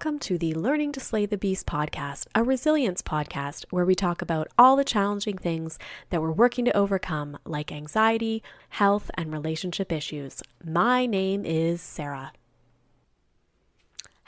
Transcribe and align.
Welcome 0.00 0.18
to 0.20 0.38
the 0.38 0.54
Learning 0.54 0.92
to 0.92 1.00
Slay 1.00 1.26
the 1.26 1.36
Beast 1.36 1.66
podcast, 1.66 2.26
a 2.34 2.42
resilience 2.42 3.02
podcast 3.02 3.66
where 3.68 3.84
we 3.84 3.94
talk 3.94 4.22
about 4.22 4.48
all 4.56 4.74
the 4.74 4.82
challenging 4.82 5.36
things 5.36 5.78
that 6.08 6.22
we're 6.22 6.32
working 6.32 6.64
to 6.64 6.74
overcome, 6.74 7.36
like 7.44 7.70
anxiety, 7.70 8.42
health, 8.70 9.10
and 9.18 9.30
relationship 9.30 9.92
issues. 9.92 10.42
My 10.64 11.04
name 11.04 11.44
is 11.44 11.82
Sarah. 11.82 12.32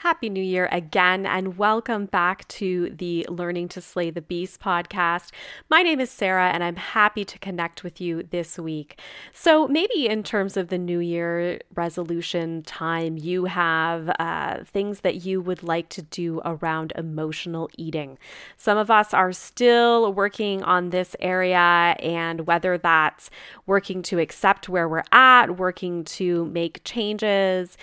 Happy 0.03 0.27
New 0.27 0.43
Year 0.43 0.67
again, 0.69 1.25
and 1.25 1.57
welcome 1.57 2.07
back 2.07 2.45
to 2.49 2.89
the 2.89 3.25
Learning 3.29 3.69
to 3.69 3.79
Slay 3.79 4.09
the 4.09 4.21
Beast 4.21 4.59
podcast. 4.59 5.29
My 5.69 5.81
name 5.81 6.01
is 6.01 6.11
Sarah, 6.11 6.49
and 6.49 6.61
I'm 6.61 6.75
happy 6.75 7.23
to 7.23 7.39
connect 7.39 7.85
with 7.85 8.01
you 8.01 8.21
this 8.21 8.59
week. 8.59 8.99
So, 9.31 9.65
maybe 9.65 10.07
in 10.09 10.21
terms 10.21 10.57
of 10.57 10.67
the 10.67 10.77
New 10.77 10.99
Year 10.99 11.61
resolution 11.73 12.63
time, 12.63 13.15
you 13.15 13.45
have 13.45 14.13
uh, 14.19 14.65
things 14.65 14.99
that 14.99 15.23
you 15.23 15.39
would 15.39 15.63
like 15.63 15.87
to 15.91 16.01
do 16.01 16.41
around 16.43 16.91
emotional 16.97 17.69
eating. 17.77 18.19
Some 18.57 18.77
of 18.77 18.91
us 18.91 19.13
are 19.13 19.31
still 19.31 20.11
working 20.11 20.63
on 20.63 20.89
this 20.89 21.15
area, 21.21 21.95
and 21.99 22.45
whether 22.45 22.77
that's 22.77 23.29
working 23.65 24.01
to 24.01 24.19
accept 24.19 24.67
where 24.67 24.89
we're 24.89 25.03
at, 25.13 25.57
working 25.57 26.03
to 26.03 26.43
make 26.47 26.83
changes, 26.83 27.77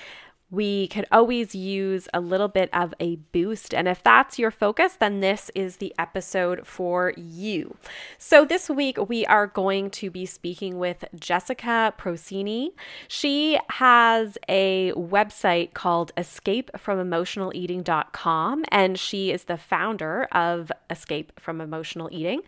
we 0.50 0.88
could 0.88 1.06
always 1.12 1.54
use 1.54 2.08
a 2.12 2.20
little 2.20 2.48
bit 2.48 2.68
of 2.72 2.92
a 2.98 3.14
boost. 3.16 3.72
And 3.72 3.86
if 3.86 4.02
that's 4.02 4.36
your 4.38 4.50
focus, 4.50 4.96
then 4.98 5.20
this 5.20 5.50
is 5.54 5.76
the 5.76 5.94
episode 5.98 6.66
for 6.66 7.12
you. 7.16 7.76
So, 8.18 8.44
this 8.44 8.68
week 8.68 8.98
we 9.08 9.24
are 9.26 9.46
going 9.46 9.90
to 9.90 10.10
be 10.10 10.26
speaking 10.26 10.78
with 10.78 11.04
Jessica 11.18 11.94
Procini. 11.98 12.70
She 13.08 13.58
has 13.70 14.36
a 14.48 14.92
website 14.92 15.74
called 15.74 16.12
escapefromemotionaleating.com, 16.16 18.64
and 18.70 18.98
she 18.98 19.30
is 19.30 19.44
the 19.44 19.56
founder 19.56 20.24
of 20.32 20.72
Escape 20.88 21.32
from 21.38 21.60
Emotional 21.60 22.08
Eating. 22.10 22.40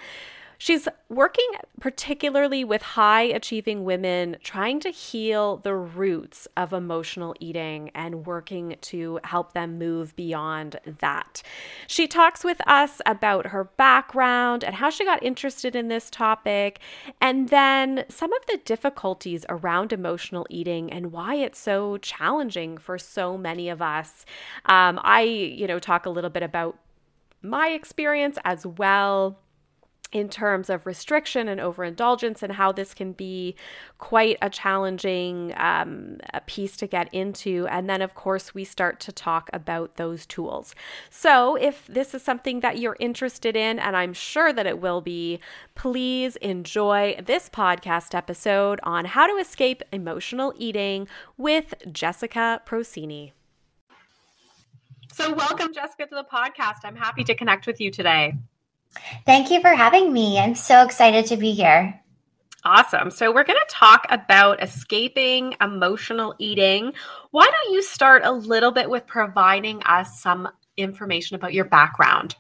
She's 0.63 0.87
working 1.09 1.49
particularly 1.81 2.63
with 2.63 2.83
high 2.83 3.23
achieving 3.23 3.83
women, 3.83 4.37
trying 4.45 4.79
to 4.79 4.91
heal 4.91 5.57
the 5.57 5.75
roots 5.75 6.47
of 6.57 6.73
emotional 6.73 7.35
eating 7.41 7.91
and 7.97 8.25
working 8.27 8.77
to 8.83 9.19
help 9.25 9.55
them 9.55 9.77
move 9.77 10.15
beyond 10.15 10.79
that. 11.01 11.43
She 11.89 12.07
talks 12.07 12.45
with 12.45 12.61
us 12.69 13.01
about 13.07 13.49
her 13.49 13.65
background 13.65 14.63
and 14.63 14.77
how 14.77 14.89
she 14.89 15.05
got 15.05 15.21
interested 15.21 15.75
in 15.75 15.89
this 15.89 16.09
topic, 16.09 16.79
and 17.21 17.49
then 17.49 18.05
some 18.09 18.33
of 18.33 18.47
the 18.47 18.61
difficulties 18.65 19.45
around 19.49 19.93
emotional 19.93 20.47
eating 20.49 20.93
and 20.93 21.11
why 21.11 21.35
it's 21.35 21.59
so 21.59 21.97
challenging 21.97 22.79
for 22.79 22.99
so 22.99 23.37
many 23.37 23.69
of 23.69 23.83
us. 23.83 24.25
Um, 24.67 25.01
I, 25.03 25.23
you 25.23 25.67
know, 25.67 25.81
talk 25.81 26.07
a 26.07 26.11
little 26.11 26.31
bit 26.31 26.45
about 26.45 26.79
my 27.43 27.71
experience 27.71 28.39
as 28.45 28.65
well 28.65 29.41
in 30.13 30.29
terms 30.29 30.71
of 30.71 30.87
restriction 30.87 31.49
and 31.49 31.61
overindulgence 31.61 32.43
and 32.43 32.53
how 32.53 32.71
this 32.71 32.95
can 32.95 33.13
be 33.13 33.57
quite 33.99 34.37
a 34.43 34.51
challenging 34.51 35.53
um, 35.57 36.19
a 36.35 36.41
piece 36.43 36.77
to 36.77 36.87
get 36.87 37.13
into. 37.13 37.67
And 37.69 37.89
then, 37.89 38.03
of 38.03 38.15
course, 38.15 38.55
we 38.55 38.65
start 38.65 39.01
to 39.01 39.13
talk 39.13 39.49
about 39.53 39.97
those 39.97 40.27
tools. 40.27 40.75
So, 41.11 41.57
if 41.57 41.87
this 41.87 42.15
is 42.15 42.23
something 42.23 42.61
that 42.61 42.79
you're 42.79 42.97
interested 43.01 43.57
in, 43.57 43.79
and 43.79 43.97
I'm 43.97 44.13
sure 44.13 44.53
that 44.53 44.67
it 44.67 44.81
will 44.81 45.01
be, 45.01 45.41
please 45.75 46.37
enjoy 46.37 47.19
this 47.25 47.49
podcast 47.49 48.15
episode 48.15 48.81
on 48.83 49.07
how 49.07 49.27
to 49.27 49.35
escape 49.35 49.83
emotional 49.93 50.53
eating 50.57 51.09
with 51.37 51.75
Jessica 51.91 52.61
Procini. 52.67 53.33
So, 55.13 55.35
welcome, 55.35 55.75
Jessica, 55.75 56.07
to 56.07 56.15
the 56.15 56.25
podcast. 56.25 56.85
I'm 56.85 56.97
happy 56.97 57.23
to 57.25 57.35
connect 57.35 57.67
with 57.67 57.81
you 57.81 57.91
today. 57.91 58.35
Thank 59.25 59.51
you 59.51 59.61
for 59.61 59.71
having 59.71 60.13
me. 60.13 60.39
I'm 60.39 60.55
so 60.55 60.83
excited 60.85 61.27
to 61.27 61.37
be 61.37 61.53
here. 61.53 62.01
Awesome. 62.65 63.11
So, 63.11 63.33
we're 63.33 63.45
going 63.45 63.59
to 63.59 63.75
talk 63.75 64.07
about 64.09 64.63
escaping 64.63 65.57
emotional 65.61 66.35
eating. 66.39 66.93
Why 67.33 67.45
don't 67.45 67.75
you 67.75 67.83
start 67.83 68.23
a 68.25 68.31
little 68.31 68.71
bit 68.71 68.89
with 68.89 69.07
providing 69.07 69.83
us 69.83 70.21
some 70.21 70.49
information 70.77 71.35
about 71.35 71.55
your 71.55 71.65
background? 71.65 72.37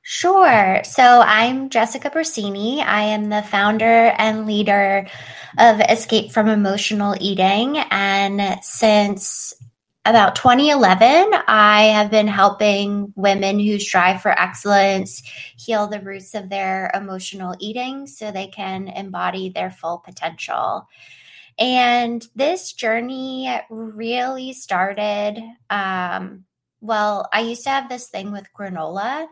Sure. 0.00 0.80
So, 0.84 1.02
I'm 1.02 1.68
Jessica 1.68 2.08
Procini. 2.08 2.78
I 2.78 3.02
am 3.02 3.28
the 3.28 3.42
founder 3.42 4.14
and 4.16 4.46
leader 4.46 5.06
of 5.58 5.80
Escape 5.80 6.32
from 6.32 6.48
Emotional 6.48 7.14
Eating. 7.20 7.76
And 7.90 8.64
since 8.64 9.52
about 10.06 10.34
2011, 10.34 11.34
I 11.46 11.82
have 11.84 12.10
been 12.10 12.26
helping 12.26 13.12
women 13.16 13.60
who 13.60 13.78
strive 13.78 14.22
for 14.22 14.30
excellence 14.30 15.22
heal 15.56 15.86
the 15.86 16.00
roots 16.00 16.34
of 16.34 16.48
their 16.48 16.90
emotional 16.94 17.54
eating 17.58 18.06
so 18.06 18.30
they 18.30 18.46
can 18.46 18.88
embody 18.88 19.50
their 19.50 19.70
full 19.70 19.98
potential. 19.98 20.86
And 21.58 22.26
this 22.34 22.72
journey 22.72 23.54
really 23.68 24.54
started. 24.54 25.38
Um, 25.68 26.44
well, 26.80 27.28
I 27.32 27.40
used 27.40 27.64
to 27.64 27.70
have 27.70 27.90
this 27.90 28.08
thing 28.08 28.32
with 28.32 28.48
granola, 28.58 29.26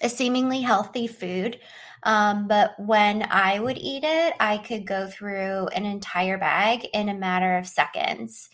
a 0.00 0.08
seemingly 0.08 0.62
healthy 0.62 1.06
food. 1.06 1.60
Um, 2.02 2.48
but 2.48 2.74
when 2.78 3.26
I 3.30 3.58
would 3.58 3.76
eat 3.76 4.04
it, 4.04 4.34
I 4.40 4.56
could 4.58 4.86
go 4.86 5.06
through 5.06 5.66
an 5.68 5.84
entire 5.84 6.38
bag 6.38 6.86
in 6.94 7.10
a 7.10 7.14
matter 7.14 7.58
of 7.58 7.66
seconds. 7.66 8.48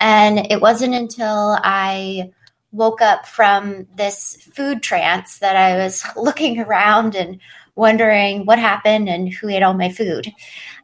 And 0.00 0.50
it 0.50 0.60
wasn't 0.60 0.94
until 0.94 1.58
I 1.62 2.32
woke 2.72 3.02
up 3.02 3.26
from 3.26 3.86
this 3.94 4.36
food 4.54 4.82
trance 4.82 5.38
that 5.38 5.56
I 5.56 5.76
was 5.76 6.04
looking 6.16 6.60
around 6.60 7.14
and 7.14 7.38
wondering 7.74 8.46
what 8.46 8.58
happened 8.58 9.08
and 9.08 9.32
who 9.32 9.48
ate 9.48 9.62
all 9.62 9.74
my 9.74 9.90
food. 9.90 10.32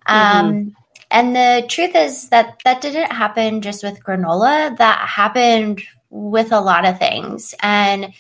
Mm-hmm. 0.09 0.47
Um, 0.47 0.77
and 1.11 1.37
the 1.37 1.65
truth 1.69 1.95
is 1.95 2.29
that 2.31 2.61
that 2.65 2.81
didn't 2.81 3.13
happen 3.13 3.61
just 3.61 3.83
with 3.83 4.03
granola, 4.03 4.77
that 4.77 5.09
happened 5.09 5.83
with 6.11 6.53
a 6.53 6.61
lot 6.61 6.85
of 6.85 6.99
things. 6.99 7.55
And 7.63 8.13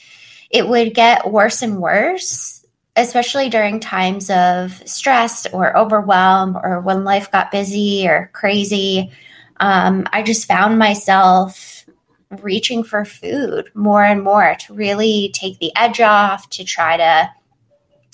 it 0.50 0.68
would 0.68 0.94
get 0.94 1.30
worse 1.30 1.62
and 1.62 1.80
worse, 1.80 2.64
especially 2.94 3.48
during 3.48 3.80
times 3.80 4.30
of 4.30 4.72
stress 4.88 5.46
or 5.52 5.76
overwhelm 5.76 6.56
or 6.56 6.80
when 6.80 7.04
life 7.04 7.32
got 7.32 7.50
busy 7.50 8.06
or 8.06 8.30
crazy 8.32 9.10
um, 9.60 10.06
I 10.12 10.22
just 10.22 10.46
found 10.46 10.78
myself 10.78 11.84
reaching 12.42 12.82
for 12.82 13.04
food 13.04 13.70
more 13.74 14.04
and 14.04 14.22
more 14.22 14.56
to 14.60 14.74
really 14.74 15.30
take 15.34 15.58
the 15.58 15.72
edge 15.76 16.00
off, 16.00 16.48
to 16.50 16.64
try 16.64 16.96
to 16.96 17.30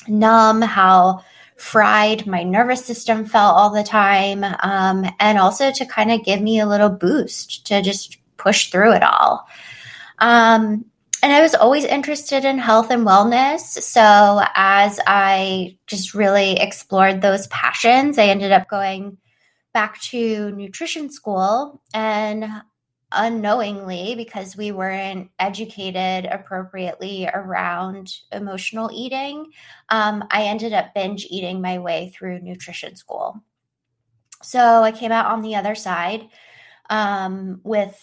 numb 0.08 0.62
how 0.62 1.25
fried 1.56 2.26
my 2.26 2.42
nervous 2.42 2.84
system 2.84 3.25
felt 3.25 3.56
all 3.56 3.70
the 3.70 3.84
time, 3.84 4.44
um, 4.60 5.06
and 5.20 5.38
also 5.38 5.70
to 5.70 5.86
kind 5.86 6.10
of 6.10 6.25
give 6.25 6.41
me 6.41 6.58
a 6.58 6.66
little 6.66 6.91
boost 6.91 7.66
to 7.66 7.81
just 7.82 8.19
push 8.36 8.70
through 8.70 8.92
it 8.92 9.02
all. 9.02 9.47
Um, 10.19 10.84
and 11.22 11.32
I 11.32 11.41
was 11.41 11.54
always 11.54 11.84
interested 11.84 12.44
in 12.44 12.58
health 12.58 12.91
and 12.91 13.06
wellness. 13.06 13.60
So 13.60 14.44
as 14.56 14.98
I 15.06 15.78
just 15.86 16.14
really 16.14 16.58
explored 16.58 17.22
those 17.22 17.47
passions, 17.47 18.19
I 18.19 18.25
ended 18.25 18.50
up 18.50 18.69
going 18.69 19.19
back 19.72 20.00
to 20.00 20.50
nutrition 20.53 21.10
school 21.10 21.83
and 21.94 22.44
unknowingly 23.15 24.15
because 24.15 24.56
we 24.56 24.73
weren't 24.73 25.31
educated 25.38 26.25
appropriately 26.26 27.29
around 27.32 28.11
emotional 28.32 28.91
eating 28.93 29.46
um, 29.91 30.25
i 30.31 30.44
ended 30.44 30.73
up 30.73 30.94
binge 30.94 31.26
eating 31.31 31.61
my 31.61 31.79
way 31.79 32.11
through 32.14 32.41
nutrition 32.41 32.96
school. 32.96 33.43
So 34.43 34.82
i 34.82 34.93
came 34.93 35.12
out 35.12 35.26
on 35.26 35.43
the 35.43 35.56
other 35.56 35.75
side 35.75 36.29
um, 36.91 37.61
with 37.64 38.00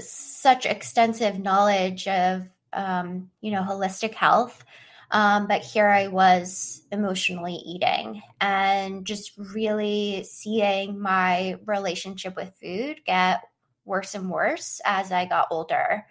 such 0.00 0.66
extensive 0.66 1.38
knowledge 1.38 2.08
of 2.08 2.48
um, 2.72 3.30
you 3.40 3.50
know 3.50 3.62
holistic 3.62 4.14
health 4.14 4.64
um, 5.12 5.46
but 5.46 5.60
here 5.60 5.88
I 5.88 6.08
was 6.08 6.82
emotionally 6.90 7.56
eating 7.56 8.22
and 8.40 9.04
just 9.04 9.32
really 9.36 10.24
seeing 10.24 10.98
my 10.98 11.58
relationship 11.66 12.34
with 12.34 12.56
food 12.60 13.02
get 13.04 13.42
worse 13.84 14.14
and 14.14 14.30
worse 14.30 14.80
as 14.86 15.12
I 15.12 15.26
got 15.26 15.48
older. 15.50 16.06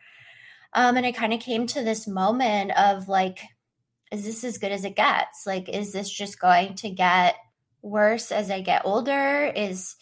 Um, 0.74 0.98
and 0.98 1.06
I 1.06 1.12
kind 1.12 1.34
of 1.34 1.40
came 1.40 1.66
to 1.68 1.84
this 1.84 2.08
moment 2.08 2.78
of 2.78 3.10
like, 3.10 3.40
is 4.12 4.24
this 4.24 4.44
as 4.44 4.60
good 4.60 4.72
as 4.72 4.86
it 4.86 4.96
gets? 4.96 5.48
Like, 5.48 5.68
is 5.68 5.92
this 5.92 6.10
just 6.10 6.40
going 6.40 6.76
to 6.76 6.92
get 6.92 7.36
worse 7.82 8.32
as 8.32 8.52
I 8.52 8.62
get 8.62 8.86
older? 8.86 9.52
Is 9.56 9.96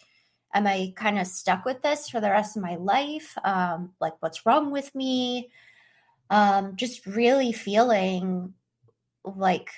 am 0.52 0.66
I 0.66 0.92
kind 0.94 1.18
of 1.18 1.26
stuck 1.26 1.64
with 1.64 1.80
this 1.80 2.10
for 2.10 2.20
the 2.20 2.30
rest 2.30 2.54
of 2.56 2.62
my 2.62 2.76
life? 2.76 3.34
Um, 3.44 3.92
like, 3.98 4.14
what's 4.20 4.44
wrong 4.44 4.70
with 4.70 4.94
me? 4.94 5.50
Um, 6.28 6.76
just 6.76 7.06
really 7.06 7.52
feeling 7.52 8.52
like 9.24 9.70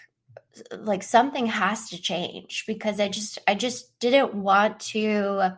like 0.79 1.03
something 1.03 1.47
has 1.47 1.91
to 1.91 2.01
change 2.01 2.65
because 2.67 3.01
I 3.01 3.09
just 3.09 3.39
I 3.47 3.55
just 3.55 3.99
didn't 3.99 4.35
want 4.35 4.81
to 4.81 5.57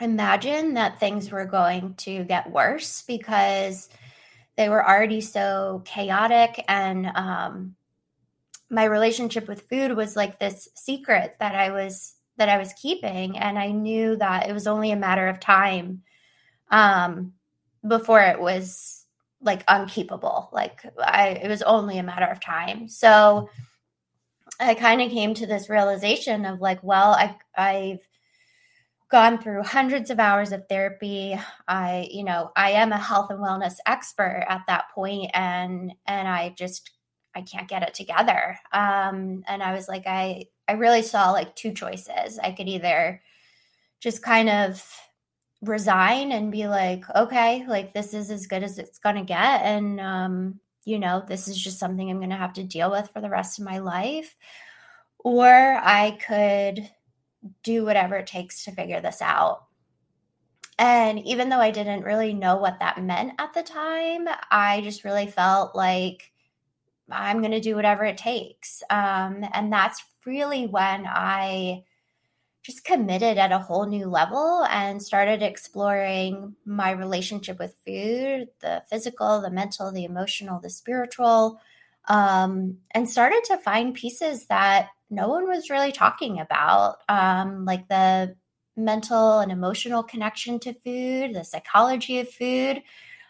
imagine 0.00 0.74
that 0.74 1.00
things 1.00 1.30
were 1.30 1.44
going 1.44 1.94
to 1.94 2.24
get 2.24 2.50
worse 2.50 3.02
because 3.06 3.88
they 4.56 4.68
were 4.68 4.86
already 4.86 5.20
so 5.20 5.82
chaotic 5.84 6.64
and 6.68 7.06
um, 7.06 7.76
my 8.70 8.84
relationship 8.84 9.48
with 9.48 9.68
food 9.68 9.96
was 9.96 10.16
like 10.16 10.38
this 10.38 10.68
secret 10.74 11.36
that 11.40 11.54
I 11.54 11.70
was 11.70 12.14
that 12.36 12.48
I 12.48 12.58
was 12.58 12.72
keeping 12.74 13.38
and 13.38 13.58
I 13.58 13.70
knew 13.70 14.16
that 14.16 14.48
it 14.48 14.52
was 14.52 14.66
only 14.66 14.90
a 14.90 14.96
matter 14.96 15.26
of 15.26 15.40
time 15.40 16.02
um, 16.70 17.32
before 17.86 18.20
it 18.20 18.40
was 18.40 19.05
like 19.46 19.64
unkeepable 19.68 20.50
like 20.52 20.82
I 21.02 21.28
it 21.28 21.48
was 21.48 21.62
only 21.62 21.98
a 21.98 22.02
matter 22.02 22.26
of 22.26 22.40
time. 22.40 22.88
So 22.88 23.48
I 24.60 24.74
kind 24.74 25.00
of 25.00 25.10
came 25.10 25.34
to 25.34 25.46
this 25.46 25.70
realization 25.70 26.44
of 26.44 26.60
like 26.60 26.82
well 26.82 27.12
I 27.12 27.36
I've 27.56 28.06
gone 29.08 29.40
through 29.40 29.62
hundreds 29.62 30.10
of 30.10 30.18
hours 30.18 30.52
of 30.52 30.64
therapy. 30.68 31.38
I 31.68 32.08
you 32.10 32.24
know 32.24 32.50
i 32.56 32.72
am 32.72 32.92
a 32.92 32.98
health 32.98 33.30
and 33.30 33.38
wellness 33.38 33.76
expert 33.86 34.44
at 34.48 34.62
that 34.66 34.90
point 34.94 35.30
and 35.32 35.92
and 36.06 36.28
i 36.28 36.54
just 36.58 36.90
i 37.34 37.42
can't 37.42 37.68
get 37.68 37.82
it 37.82 37.94
together. 37.94 38.58
Um 38.72 39.44
and 39.46 39.62
i 39.62 39.72
was 39.74 39.88
like 39.88 40.06
i 40.06 40.46
i 40.68 40.72
really 40.72 41.02
saw 41.02 41.30
like 41.30 41.54
two 41.54 41.72
choices. 41.72 42.38
I 42.42 42.50
could 42.52 42.68
either 42.68 43.22
just 44.00 44.22
kind 44.22 44.48
of 44.48 44.84
resign 45.62 46.32
and 46.32 46.52
be 46.52 46.68
like 46.68 47.02
okay 47.16 47.64
like 47.66 47.94
this 47.94 48.12
is 48.12 48.30
as 48.30 48.46
good 48.46 48.62
as 48.62 48.78
it's 48.78 48.98
going 48.98 49.16
to 49.16 49.22
get 49.22 49.62
and 49.62 49.98
um 50.00 50.60
you 50.84 50.98
know 50.98 51.24
this 51.26 51.48
is 51.48 51.56
just 51.56 51.78
something 51.78 52.10
i'm 52.10 52.18
going 52.18 52.30
to 52.30 52.36
have 52.36 52.52
to 52.52 52.62
deal 52.62 52.90
with 52.90 53.08
for 53.10 53.20
the 53.20 53.30
rest 53.30 53.58
of 53.58 53.64
my 53.64 53.78
life 53.78 54.36
or 55.18 55.46
i 55.82 56.16
could 56.26 56.88
do 57.62 57.84
whatever 57.84 58.16
it 58.16 58.26
takes 58.26 58.64
to 58.64 58.72
figure 58.72 59.00
this 59.00 59.22
out. 59.22 59.64
And 60.78 61.18
even 61.20 61.48
though 61.48 61.60
I 61.60 61.70
didn't 61.70 62.04
really 62.04 62.34
know 62.34 62.56
what 62.56 62.78
that 62.80 63.02
meant 63.02 63.32
at 63.38 63.54
the 63.54 63.62
time, 63.62 64.28
I 64.50 64.82
just 64.82 65.04
really 65.04 65.26
felt 65.26 65.74
like 65.74 66.32
I'm 67.10 67.40
going 67.40 67.52
to 67.52 67.60
do 67.60 67.76
whatever 67.76 68.04
it 68.04 68.18
takes. 68.18 68.82
Um, 68.90 69.44
and 69.54 69.72
that's 69.72 70.04
really 70.26 70.66
when 70.66 71.06
I 71.06 71.84
just 72.66 72.84
committed 72.84 73.38
at 73.38 73.52
a 73.52 73.60
whole 73.60 73.86
new 73.86 74.06
level 74.08 74.64
and 74.68 75.00
started 75.00 75.40
exploring 75.40 76.56
my 76.64 76.90
relationship 76.90 77.60
with 77.60 77.76
food 77.86 78.48
the 78.60 78.82
physical, 78.90 79.40
the 79.40 79.50
mental, 79.50 79.92
the 79.92 80.04
emotional, 80.04 80.60
the 80.60 80.68
spiritual 80.68 81.60
um, 82.08 82.78
and 82.92 83.08
started 83.08 83.42
to 83.44 83.56
find 83.58 83.94
pieces 83.94 84.46
that 84.46 84.88
no 85.10 85.28
one 85.28 85.46
was 85.46 85.70
really 85.70 85.92
talking 85.92 86.40
about, 86.40 86.96
um, 87.08 87.64
like 87.64 87.88
the 87.88 88.34
mental 88.76 89.38
and 89.38 89.52
emotional 89.52 90.02
connection 90.02 90.58
to 90.60 90.72
food, 90.72 91.34
the 91.34 91.44
psychology 91.44 92.18
of 92.18 92.28
food, 92.28 92.82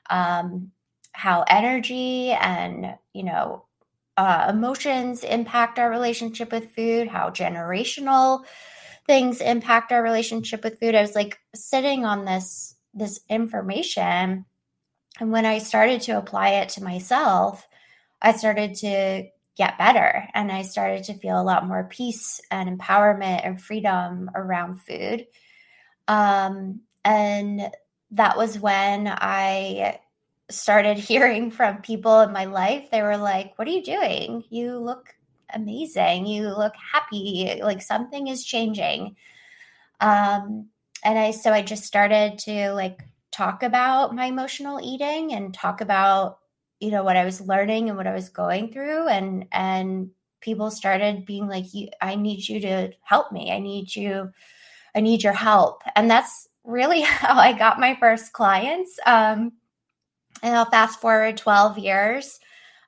um, 0.09 0.73
how 1.13 1.45
energy 1.49 2.31
and 2.31 2.95
you 3.13 3.23
know 3.23 3.65
uh, 4.17 4.47
emotions 4.49 5.25
impact 5.25 5.79
our 5.79 5.91
relationship 5.91 6.53
with 6.53 6.75
food, 6.75 7.09
how 7.09 7.31
generational 7.31 8.45
things 9.07 9.41
impact 9.41 9.93
our 9.93 10.03
relationship 10.03 10.65
with 10.65 10.81
food. 10.81 10.95
I 10.95 11.03
was 11.03 11.15
like 11.15 11.39
sitting 11.55 12.05
on 12.05 12.25
this 12.25 12.75
this 12.95 13.21
information, 13.29 14.47
and 15.21 15.33
when 15.33 15.47
I 15.47 15.59
started 15.59 16.01
to 16.03 16.19
apply 16.19 16.51
it 16.51 16.71
to 16.71 16.85
myself, 16.85 17.67
I 18.21 18.33
started 18.33 18.75
to 18.77 19.29
get 19.57 19.79
better 19.79 20.29
and 20.35 20.53
I 20.53 20.63
started 20.63 21.05
to 21.05 21.15
feel 21.15 21.41
a 21.41 21.43
lot 21.43 21.67
more 21.67 21.85
peace 21.85 22.41
and 22.51 22.79
empowerment 22.79 23.41
and 23.45 23.61
freedom 23.61 24.31
around 24.35 24.83
food. 24.83 25.27
Um, 26.09 26.83
and 27.05 27.71
that 28.13 28.37
was 28.37 28.59
when 28.59 29.09
I 29.09 30.01
started 30.51 30.99
hearing 30.99 31.51
from 31.51 31.81
people 31.81 32.21
in 32.21 32.33
my 32.33 32.45
life. 32.45 32.91
They 32.91 33.03
were 33.03 33.17
like, 33.17 33.59
What 33.59 33.67
are 33.67 33.73
you 33.73 33.83
doing? 33.83 34.45
You 34.51 34.79
look 34.79 35.15
amazing. 35.53 36.27
You 36.27 36.49
look 36.49 36.75
happy. 36.93 37.61
Like 37.63 37.83
something 37.83 38.29
is 38.29 38.45
changing. 38.45 39.17
Um, 40.01 40.69
and 41.05 41.19
I, 41.19 41.31
so 41.31 41.53
I 41.53 41.63
just 41.63 41.85
started 41.85 42.39
to 42.41 42.73
like 42.73 43.03
talk 43.31 43.63
about 43.63 44.15
my 44.15 44.27
emotional 44.27 44.81
eating 44.83 45.33
and 45.33 45.53
talk 45.53 45.81
about 45.81 46.39
you 46.81 46.91
know 46.91 47.03
what 47.03 47.17
I 47.17 47.25
was 47.25 47.41
learning 47.41 47.89
and 47.89 47.97
what 47.97 48.07
I 48.07 48.15
was 48.15 48.29
going 48.29 48.73
through 48.73 49.09
and 49.09 49.47
and 49.53 50.11
people 50.41 50.71
started 50.71 51.27
being 51.27 51.49
like 51.49 51.73
you 51.73 51.89
I 52.01 52.17
need 52.17 52.49
you 52.49 52.61
to 52.61 52.91
help 53.03 53.33
me. 53.33 53.51
I 53.53 53.59
need 53.59 53.95
you 53.95 54.31
I 54.95 55.01
need 55.01 55.23
your 55.23 55.33
help. 55.33 55.83
And 55.95 56.11
that's 56.11 56.49
really 56.65 57.01
how 57.03 57.39
I 57.39 57.53
got 57.53 57.81
my 57.81 57.97
first 57.99 58.33
clients. 58.33 58.99
Um 59.07 59.53
and 60.43 60.55
I'll 60.55 60.71
fast 60.71 61.01
forward 61.01 61.37
12 61.37 61.79
years. 61.79 62.41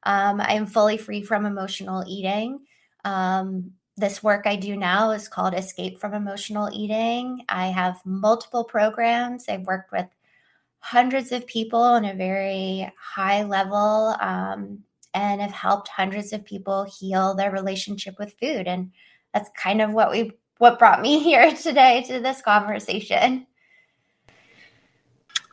Um, 0.08 0.40
I 0.40 0.54
am 0.54 0.64
fully 0.64 0.96
free 0.96 1.22
from 1.22 1.44
emotional 1.44 2.02
eating. 2.08 2.60
Um, 3.04 3.72
this 3.98 4.22
work 4.22 4.46
I 4.46 4.56
do 4.56 4.74
now 4.74 5.10
is 5.10 5.28
called 5.28 5.52
Escape 5.52 6.00
from 6.00 6.14
Emotional 6.14 6.70
Eating. 6.72 7.44
I 7.50 7.66
have 7.66 8.00
multiple 8.06 8.64
programs. 8.64 9.50
I've 9.50 9.66
worked 9.66 9.92
with 9.92 10.06
hundreds 10.78 11.30
of 11.30 11.46
people 11.46 11.82
on 11.82 12.06
a 12.06 12.14
very 12.14 12.90
high 12.98 13.42
level 13.42 14.16
um, 14.20 14.78
and 15.12 15.42
have 15.42 15.52
helped 15.52 15.88
hundreds 15.88 16.32
of 16.32 16.42
people 16.42 16.84
heal 16.84 17.34
their 17.34 17.50
relationship 17.50 18.18
with 18.18 18.38
food. 18.40 18.66
And 18.66 18.90
that's 19.34 19.50
kind 19.62 19.82
of 19.82 19.92
what 19.92 20.10
we 20.10 20.32
what 20.56 20.78
brought 20.78 21.02
me 21.02 21.18
here 21.22 21.54
today 21.54 22.02
to 22.08 22.20
this 22.20 22.40
conversation. 22.40 23.46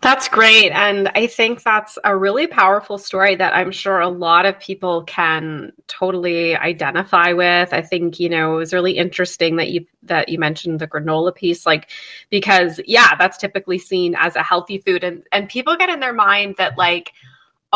That's 0.05 0.27
great. 0.27 0.69
And 0.71 1.09
I 1.15 1.25
think 1.25 1.63
that's 1.63 1.97
a 2.03 2.15
really 2.15 2.45
powerful 2.45 2.99
story 2.99 3.33
that 3.37 3.55
I'm 3.55 3.71
sure 3.71 3.99
a 3.99 4.07
lot 4.07 4.45
of 4.45 4.59
people 4.59 5.01
can 5.05 5.71
totally 5.87 6.55
identify 6.55 7.33
with. 7.33 7.73
I 7.73 7.81
think, 7.81 8.19
you 8.19 8.29
know, 8.29 8.53
it 8.53 8.57
was 8.57 8.71
really 8.71 8.91
interesting 8.91 9.55
that 9.55 9.71
you 9.71 9.83
that 10.03 10.29
you 10.29 10.37
mentioned 10.37 10.79
the 10.79 10.85
granola 10.87 11.33
piece, 11.33 11.65
like 11.65 11.89
because 12.29 12.79
yeah, 12.85 13.15
that's 13.15 13.35
typically 13.35 13.79
seen 13.79 14.15
as 14.19 14.35
a 14.35 14.43
healthy 14.43 14.77
food. 14.77 15.03
And 15.03 15.23
and 15.31 15.49
people 15.49 15.75
get 15.75 15.89
in 15.89 16.01
their 16.01 16.13
mind 16.13 16.53
that 16.59 16.77
like, 16.77 17.11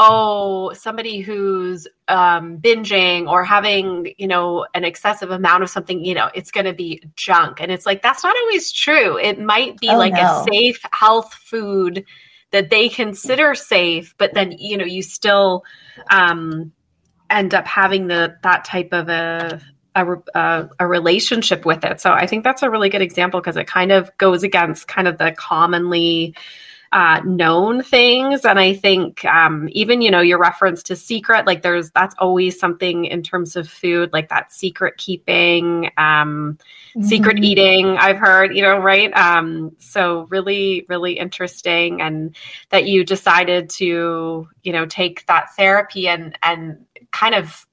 oh, 0.02 0.72
somebody 0.74 1.20
who's 1.20 1.86
um, 2.08 2.58
binging 2.58 3.28
or 3.28 3.44
having, 3.44 4.14
you 4.18 4.28
know, 4.28 4.66
an 4.74 4.86
excessive 4.86 5.30
amount 5.30 5.62
of 5.62 5.70
something, 5.70 6.06
you 6.06 6.14
know, 6.14 6.30
it's 6.34 6.52
going 6.52 6.66
to 6.66 6.74
be 6.74 7.04
junk. 7.16 7.60
And 7.60 7.70
it's 7.70 7.86
like, 7.86 8.02
that's 8.02 8.24
not 8.24 8.34
always 8.44 8.72
true. 8.72 9.18
It 9.18 9.42
might 9.42 9.78
be 9.78 9.90
oh, 9.90 9.98
like 9.98 10.14
no. 10.14 10.22
a 10.22 10.46
safe 10.50 10.80
health 10.94 11.34
food 11.34 12.06
that 12.52 12.70
they 12.70 12.88
consider 12.88 13.54
safe, 13.54 14.16
but 14.18 14.34
then, 14.34 14.54
you 14.58 14.78
know, 14.78 14.86
you 14.86 15.02
still 15.02 15.66
um, 16.10 16.72
end 17.30 17.54
up 17.54 17.68
having 17.68 18.08
the 18.08 18.38
that 18.42 18.64
type 18.64 18.94
of 18.94 19.10
a 19.10 19.62
a, 19.96 20.70
a, 20.80 20.88
relationship 20.88 21.66
with 21.66 21.84
it. 21.84 22.00
So 22.00 22.14
I 22.14 22.26
think 22.26 22.46
that's 22.46 22.64
a 22.64 22.70
really 22.70 22.88
good 22.88 23.02
example 23.02 23.42
because 23.42 23.58
it 23.58 23.68
kind 23.68 23.92
of 23.92 24.16
goes 24.18 24.44
against 24.44 24.88
kind 24.88 25.10
of 25.10 25.18
the 25.18 25.34
commonly 25.38 26.36
uh, 26.92 27.22
known 27.24 27.84
things. 27.84 28.46
And 28.46 28.60
I 28.60 28.74
think 28.74 29.24
um, 29.26 29.70
even, 29.72 30.02
you 30.02 30.10
know, 30.10 30.22
your 30.22 30.40
reference 30.40 30.82
to 30.84 30.96
secret, 30.96 31.46
like 31.46 31.62
there's, 31.62 31.92
that's 31.92 32.16
always 32.18 32.60
something 32.60 33.06
in 33.06 33.22
terms 33.22 33.56
of 33.56 33.70
food, 33.70 34.12
like 34.12 34.30
that 34.30 34.52
secret 34.52 34.98
keeping, 34.98 35.92
um, 35.98 36.58
mm-hmm. 36.96 37.04
secret 37.04 37.44
eating, 37.44 37.98
I've 37.98 38.18
heard, 38.18 38.56
you 38.56 38.64
know, 38.64 38.80
right? 38.80 39.16
Um, 39.16 39.76
so 39.80 40.28
really, 40.30 40.86
really 40.90 41.14
interesting. 41.14 42.02
And 42.02 42.36
that 42.70 42.86
you 42.86 43.04
decided 43.04 43.70
to, 43.72 44.50
you 44.64 44.74
know, 44.74 44.86
take 44.86 45.26
that 45.28 45.56
therapy 45.56 46.08
and, 46.08 46.38
and 46.42 46.86
kind 47.12 47.36
of 47.36 47.66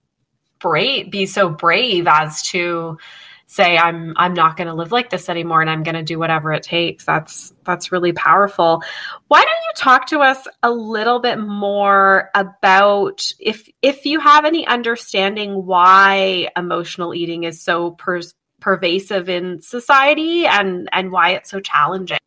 brave, 0.59 1.11
be 1.11 1.27
so 1.27 1.49
brave 1.49 2.07
as 2.07 2.43
to, 2.49 2.99
say 3.47 3.79
i'm 3.79 4.13
i'm 4.17 4.35
not 4.35 4.57
going 4.57 4.67
to 4.67 4.75
live 4.75 4.91
like 4.91 5.09
this 5.09 5.29
anymore 5.29 5.61
and 5.61 5.71
i'm 5.71 5.85
going 5.85 5.95
to 5.95 6.03
do 6.03 6.19
whatever 6.19 6.53
it 6.53 6.63
takes. 6.63 7.05
That's 7.05 7.53
that's 7.65 7.93
really 7.93 8.13
powerful. 8.13 8.83
Why 9.29 9.43
don't 9.43 9.49
you 9.49 9.73
talk 9.77 10.07
to 10.09 10.21
us 10.21 10.47
a 10.63 10.71
little 10.71 11.21
bit 11.21 11.39
more 11.39 12.31
about 12.35 13.31
if 13.39 13.69
if 13.83 14.07
you 14.07 14.21
have 14.21 14.45
any 14.45 14.67
understanding 14.67 15.67
why 15.67 16.49
emotional 16.57 17.15
eating 17.15 17.45
is 17.45 17.63
so 17.63 17.93
per- 17.93 18.23
pervasive 18.61 19.29
in 19.29 19.61
society 19.63 20.47
and 20.47 20.89
and 20.93 21.13
why 21.13 21.31
it's 21.31 21.51
so 21.51 21.61
challenging? 21.61 22.19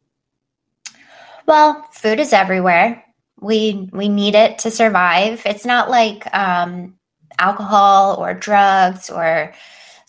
Well 1.46 1.88
food 1.92 2.20
is 2.20 2.34
everywhere. 2.34 3.04
We 3.42 3.90
we 3.92 4.10
need 4.10 4.36
it 4.36 4.60
to 4.60 4.72
survive. 4.72 5.42
It's 5.46 5.66
not 5.66 5.90
like 5.90 6.28
um 6.34 6.96
alcohol 7.38 8.16
or 8.20 8.34
drugs 8.34 9.10
or 9.10 9.54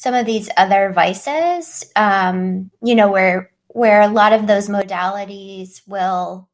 some 0.00 0.14
of 0.14 0.24
these 0.24 0.48
other 0.56 0.92
vices, 0.94 1.84
um, 1.94 2.70
you 2.82 2.94
know, 2.94 3.12
where 3.12 3.50
where 3.68 4.00
a 4.00 4.08
lot 4.08 4.32
of 4.32 4.46
those 4.46 4.66
modalities 4.66 5.82
will 5.86 6.48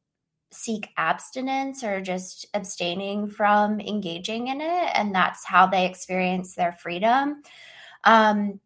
seek 0.51 0.89
abstinence 0.97 1.85
or 1.85 2.01
just 2.01 2.47
abstaining 2.55 3.31
from 3.31 3.79
engaging 3.79 4.49
in 4.49 4.61
it, 4.61 4.91
and 4.97 5.15
that's 5.15 5.45
how 5.45 5.65
they 5.65 5.87
experience 5.87 6.57
their 6.57 6.73
freedom. 6.73 7.41
Um, 8.03 8.59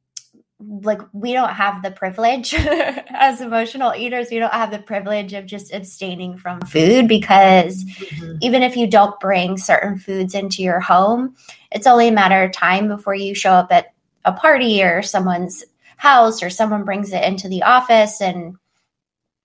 like 0.61 1.03
we 1.13 1.35
don't 1.35 1.53
have 1.53 1.83
the 1.83 1.91
privilege 1.91 2.55
as 2.55 3.41
emotional 3.41 3.95
eaters 3.95 4.29
we 4.31 4.39
don't 4.39 4.53
have 4.53 4.71
the 4.71 4.79
privilege 4.79 5.33
of 5.33 5.47
just 5.47 5.73
abstaining 5.73 6.37
from 6.37 6.61
food 6.61 7.09
because 7.09 7.83
mm-hmm. 7.83 8.37
even 8.43 8.63
if 8.63 8.77
you 8.77 8.87
don't 8.87 9.19
bring 9.21 9.57
certain 9.57 9.99
foods 9.99 10.35
into 10.35 10.63
your 10.63 10.79
home 10.79 11.35
it's 11.73 11.87
only 11.87 12.09
a 12.09 12.13
matter 12.13 12.43
of 12.43 12.53
time 12.53 12.89
before 12.89 13.15
you 13.15 13.35
show 13.35 13.53
up 13.53 13.73
at 13.73 13.95
a 14.25 14.33
party 14.33 14.83
or 14.83 15.03
someone's 15.03 15.65
house 15.97 16.43
or 16.43 16.51
someone 16.51 16.85
brings 16.85 17.13
it 17.13 17.25
into 17.25 17.49
the 17.49 17.63
office 17.63 18.21
and 18.21 18.57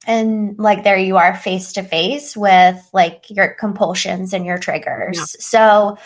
and 0.07 0.57
like 0.59 0.83
there 0.83 0.97
you 0.97 1.17
are 1.17 1.35
face 1.35 1.73
to 1.73 1.83
face 1.83 2.37
with 2.37 2.77
like 2.93 3.25
your 3.29 3.55
compulsions 3.59 4.33
and 4.33 4.45
your 4.45 4.57
triggers 4.57 5.17
yeah. 5.17 5.25
so 5.39 5.97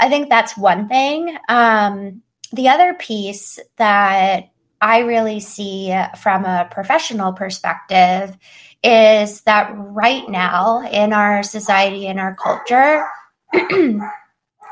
i 0.00 0.08
think 0.08 0.28
that's 0.28 0.56
one 0.56 0.88
thing 0.88 1.36
um 1.48 2.20
the 2.52 2.68
other 2.68 2.94
piece 2.94 3.58
that 3.76 4.50
I 4.80 5.00
really 5.00 5.40
see 5.40 5.94
from 6.20 6.44
a 6.44 6.68
professional 6.70 7.32
perspective 7.32 8.36
is 8.82 9.40
that 9.42 9.72
right 9.76 10.28
now 10.28 10.86
in 10.88 11.12
our 11.12 11.42
society, 11.42 12.06
in 12.06 12.18
our 12.18 12.36
culture, 12.36 13.04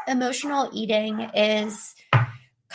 emotional 0.08 0.70
eating 0.72 1.20
is 1.34 1.95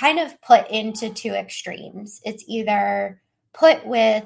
kind 0.01 0.17
of 0.17 0.41
put 0.41 0.67
into 0.72 1.12
two 1.12 1.31
extremes. 1.31 2.22
It's 2.25 2.43
either 2.48 3.22
put 3.53 3.86
with 3.86 4.25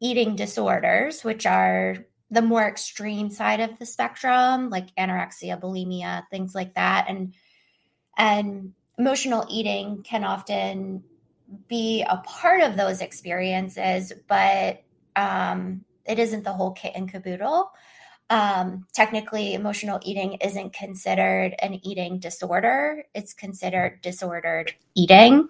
eating 0.00 0.36
disorders, 0.36 1.24
which 1.24 1.46
are 1.46 1.96
the 2.30 2.42
more 2.42 2.68
extreme 2.68 3.30
side 3.30 3.60
of 3.60 3.78
the 3.78 3.86
spectrum, 3.86 4.68
like 4.68 4.94
anorexia, 4.96 5.58
bulimia, 5.58 6.24
things 6.30 6.54
like 6.54 6.74
that. 6.74 7.06
And 7.08 7.34
and 8.18 8.74
emotional 8.98 9.46
eating 9.48 10.02
can 10.02 10.24
often 10.24 11.04
be 11.68 12.02
a 12.02 12.18
part 12.18 12.60
of 12.60 12.76
those 12.76 13.00
experiences, 13.00 14.12
but 14.28 14.82
um, 15.16 15.84
it 16.04 16.18
isn't 16.18 16.44
the 16.44 16.52
whole 16.52 16.72
kit 16.72 16.92
and 16.94 17.10
caboodle. 17.10 17.70
Um, 18.30 18.86
technically, 18.92 19.54
emotional 19.54 20.00
eating 20.02 20.34
isn't 20.34 20.74
considered 20.74 21.54
an 21.60 21.80
eating 21.86 22.18
disorder, 22.18 23.04
it's 23.14 23.32
considered 23.32 24.00
disordered 24.02 24.72
eating. 24.94 25.48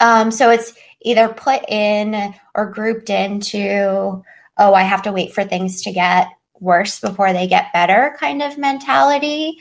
Um, 0.00 0.30
so 0.30 0.50
it's 0.50 0.74
either 1.00 1.28
put 1.28 1.62
in 1.68 2.34
or 2.54 2.70
grouped 2.70 3.08
into, 3.08 4.22
oh, 4.58 4.74
I 4.74 4.82
have 4.82 5.02
to 5.02 5.12
wait 5.12 5.32
for 5.32 5.44
things 5.44 5.82
to 5.82 5.92
get 5.92 6.28
worse 6.60 7.00
before 7.00 7.32
they 7.32 7.46
get 7.46 7.72
better 7.72 8.16
kind 8.18 8.42
of 8.42 8.58
mentality. 8.58 9.60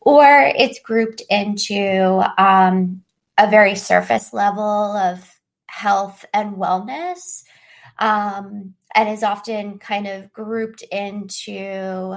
Or 0.00 0.52
it's 0.56 0.78
grouped 0.80 1.22
into 1.30 2.22
um, 2.38 3.02
a 3.38 3.48
very 3.50 3.74
surface 3.74 4.32
level 4.32 4.62
of 4.62 5.28
health 5.66 6.24
and 6.32 6.56
wellness. 6.56 7.44
Um, 7.98 8.74
and 8.96 9.10
is 9.10 9.22
often 9.22 9.78
kind 9.78 10.06
of 10.06 10.32
grouped 10.32 10.82
into 10.90 12.16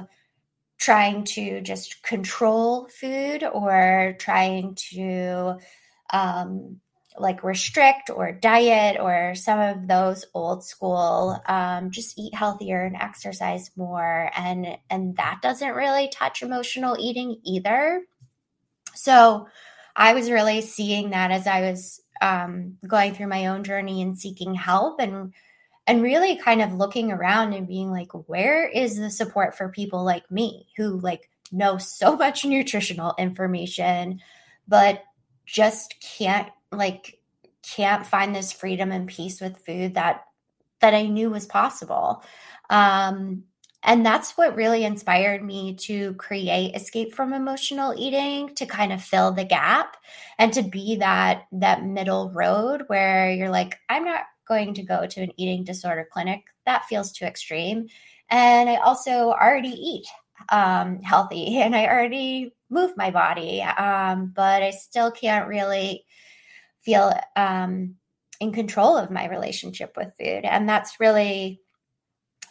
trying 0.79 1.25
to 1.25 1.59
just 1.59 2.01
control 2.03 2.87
food 2.87 3.43
or 3.43 4.15
trying 4.17 4.75
to 4.75 5.57
um, 6.11 6.79
like 7.17 7.43
restrict 7.43 8.09
or 8.09 8.31
diet 8.31 8.97
or 8.97 9.35
some 9.35 9.59
of 9.59 9.87
those 9.89 10.25
old 10.33 10.63
school 10.63 11.37
um, 11.47 11.91
just 11.91 12.17
eat 12.17 12.33
healthier 12.33 12.85
and 12.85 12.95
exercise 12.95 13.69
more. 13.75 14.31
And 14.33 14.65
and 14.89 15.17
that 15.17 15.39
doesn't 15.41 15.73
really 15.73 16.07
touch 16.07 16.41
emotional 16.41 16.95
eating 16.97 17.41
either. 17.43 18.01
So 18.95 19.47
i 19.95 20.13
was 20.13 20.29
really 20.29 20.61
seeing 20.61 21.09
that 21.09 21.31
as 21.31 21.47
i 21.47 21.61
was 21.61 21.99
um, 22.21 22.77
going 22.87 23.13
through 23.13 23.27
my 23.27 23.47
own 23.47 23.63
journey 23.63 24.01
and 24.01 24.17
seeking 24.17 24.53
help 24.53 24.99
and 24.99 25.33
and 25.89 26.03
really 26.03 26.37
kind 26.37 26.61
of 26.61 26.75
looking 26.75 27.11
around 27.11 27.53
and 27.53 27.67
being 27.67 27.89
like 27.89 28.11
where 28.27 28.67
is 28.67 28.97
the 28.97 29.09
support 29.09 29.57
for 29.57 29.69
people 29.69 30.03
like 30.03 30.29
me 30.29 30.67
who 30.77 30.99
like 30.99 31.29
know 31.51 31.79
so 31.79 32.15
much 32.15 32.45
nutritional 32.45 33.15
information 33.17 34.19
but 34.67 35.03
just 35.47 35.95
can't 35.99 36.49
like 36.71 37.19
can't 37.63 38.05
find 38.05 38.35
this 38.35 38.51
freedom 38.51 38.91
and 38.91 39.07
peace 39.07 39.41
with 39.41 39.65
food 39.65 39.95
that 39.95 40.25
that 40.79 40.93
I 40.93 41.07
knew 41.07 41.29
was 41.29 41.45
possible. 41.45 42.23
Um, 42.69 43.43
and 43.83 44.05
that's 44.05 44.37
what 44.37 44.55
really 44.55 44.83
inspired 44.83 45.43
me 45.43 45.75
to 45.75 46.13
create 46.15 46.75
escape 46.75 47.13
from 47.13 47.33
emotional 47.33 47.93
eating 47.97 48.53
to 48.55 48.65
kind 48.65 48.91
of 48.91 49.01
fill 49.01 49.31
the 49.31 49.45
gap 49.45 49.97
and 50.37 50.51
to 50.53 50.63
be 50.63 50.97
that 50.97 51.45
that 51.53 51.85
middle 51.85 52.29
road 52.31 52.83
where 52.87 53.31
you're 53.31 53.49
like 53.49 53.79
i'm 53.87 54.03
not 54.03 54.23
going 54.49 54.73
to 54.73 54.83
go 54.83 55.07
to 55.07 55.21
an 55.21 55.31
eating 55.37 55.63
disorder 55.63 56.07
clinic 56.11 56.43
that 56.65 56.85
feels 56.85 57.13
too 57.13 57.25
extreme 57.25 57.87
and 58.29 58.69
i 58.69 58.75
also 58.75 59.29
already 59.31 59.69
eat 59.69 60.05
um, 60.49 60.99
healthy 61.01 61.57
and 61.61 61.75
i 61.75 61.87
already 61.87 62.53
move 62.69 62.91
my 62.97 63.09
body 63.09 63.61
um, 63.61 64.33
but 64.35 64.61
i 64.61 64.71
still 64.71 65.11
can't 65.11 65.47
really 65.47 66.03
feel 66.81 67.13
um, 67.35 67.95
in 68.39 68.51
control 68.53 68.97
of 68.97 69.11
my 69.11 69.27
relationship 69.27 69.95
with 69.97 70.13
food. 70.17 70.45
And 70.45 70.67
that's 70.67 70.99
really 70.99 71.61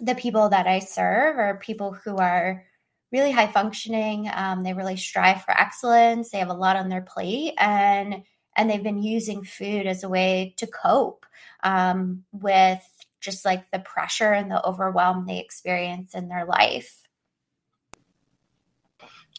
the 0.01 0.15
people 0.15 0.49
that 0.51 0.67
I 0.67 0.79
serve 0.79 1.39
are 1.39 1.59
people 1.59 1.93
who 1.93 2.17
are 2.19 2.65
really 3.11 3.31
high 3.31 3.47
functioning. 3.47 4.31
Um, 4.33 4.63
they 4.63 4.75
really 4.75 4.97
strive 4.97 5.43
for 5.43 5.59
excellence. 5.59 6.31
They 6.31 6.39
have 6.39 6.51
a 6.51 6.55
lot 6.55 6.77
on 6.77 6.89
their 6.89 7.03
plate, 7.03 7.55
and 7.59 8.23
and 8.57 8.69
they've 8.69 8.83
been 8.83 9.03
using 9.03 9.45
food 9.45 9.87
as 9.87 10.03
a 10.03 10.09
way 10.09 10.55
to 10.59 10.67
cope 10.67 11.25
um, 11.63 12.25
with 12.33 12.83
just 13.21 13.45
like 13.45 13.71
the 13.71 13.81
pressure 13.81 14.33
and 14.33 14.51
the 14.51 14.65
overwhelm 14.65 15.27
they 15.27 15.39
experience 15.39 16.15
in 16.15 16.29
their 16.29 16.45
life. 16.45 17.03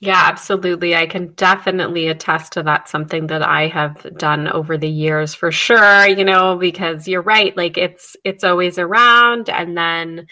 Yeah, 0.01 0.21
absolutely. 0.27 0.95
I 0.95 1.07
can 1.07 1.33
definitely 1.33 2.07
attest 2.07 2.53
to 2.53 2.63
that. 2.63 2.87
Something 2.87 3.27
that 3.27 3.41
I 3.41 3.67
have 3.67 4.17
done 4.17 4.47
over 4.47 4.77
the 4.77 4.89
years 4.89 5.35
for 5.35 5.51
sure, 5.51 6.07
you 6.07 6.23
know, 6.23 6.55
because 6.55 7.05
you're 7.07 7.21
right. 7.21 7.55
Like 7.57 7.77
it's, 7.77 8.15
it's 8.23 8.45
always 8.45 8.79
around. 8.79 9.49
And 9.49 9.77
then, 9.77 10.27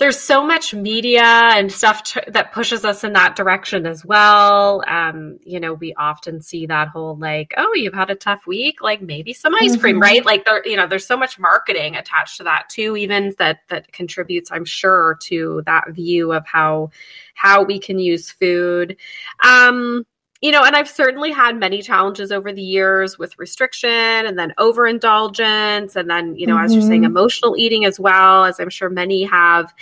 there's 0.00 0.18
so 0.18 0.42
much 0.42 0.72
media 0.72 1.22
and 1.22 1.70
stuff 1.70 2.02
t- 2.02 2.20
that 2.28 2.52
pushes 2.52 2.86
us 2.86 3.04
in 3.04 3.12
that 3.12 3.36
direction 3.36 3.84
as 3.84 4.02
well. 4.02 4.82
Um, 4.88 5.38
you 5.44 5.60
know, 5.60 5.74
we 5.74 5.92
often 5.92 6.40
see 6.40 6.64
that 6.66 6.88
whole 6.88 7.16
like, 7.16 7.52
oh, 7.58 7.74
you've 7.74 7.92
had 7.92 8.08
a 8.08 8.14
tough 8.14 8.46
week, 8.46 8.80
like 8.80 9.02
maybe 9.02 9.34
some 9.34 9.54
ice 9.54 9.76
cream, 9.76 9.96
mm-hmm. 9.96 10.02
right? 10.02 10.24
Like 10.24 10.46
there, 10.46 10.66
you 10.66 10.76
know, 10.76 10.86
there's 10.86 11.06
so 11.06 11.18
much 11.18 11.38
marketing 11.38 11.96
attached 11.96 12.38
to 12.38 12.44
that 12.44 12.70
too, 12.70 12.96
even 12.96 13.34
that 13.38 13.58
that 13.68 13.92
contributes, 13.92 14.50
I'm 14.50 14.64
sure, 14.64 15.18
to 15.24 15.62
that 15.66 15.90
view 15.90 16.32
of 16.32 16.46
how 16.46 16.90
how 17.34 17.62
we 17.62 17.78
can 17.78 17.98
use 17.98 18.30
food. 18.30 18.96
Um, 19.44 20.06
you 20.40 20.50
know, 20.50 20.64
and 20.64 20.74
I've 20.74 20.88
certainly 20.88 21.30
had 21.30 21.58
many 21.58 21.82
challenges 21.82 22.32
over 22.32 22.52
the 22.52 22.62
years 22.62 23.18
with 23.18 23.38
restriction 23.38 23.90
and 23.90 24.38
then 24.38 24.54
overindulgence. 24.58 25.96
And 25.96 26.08
then, 26.08 26.34
you 26.34 26.46
know, 26.46 26.56
mm-hmm. 26.56 26.64
as 26.64 26.72
you're 26.72 26.82
saying, 26.82 27.02
mm-hmm. 27.02 27.16
emotional 27.16 27.56
eating 27.58 27.84
as 27.84 28.00
well, 28.00 28.44
as 28.44 28.58
I'm 28.58 28.70
sure 28.70 28.88
many 28.88 29.24
have. 29.24 29.74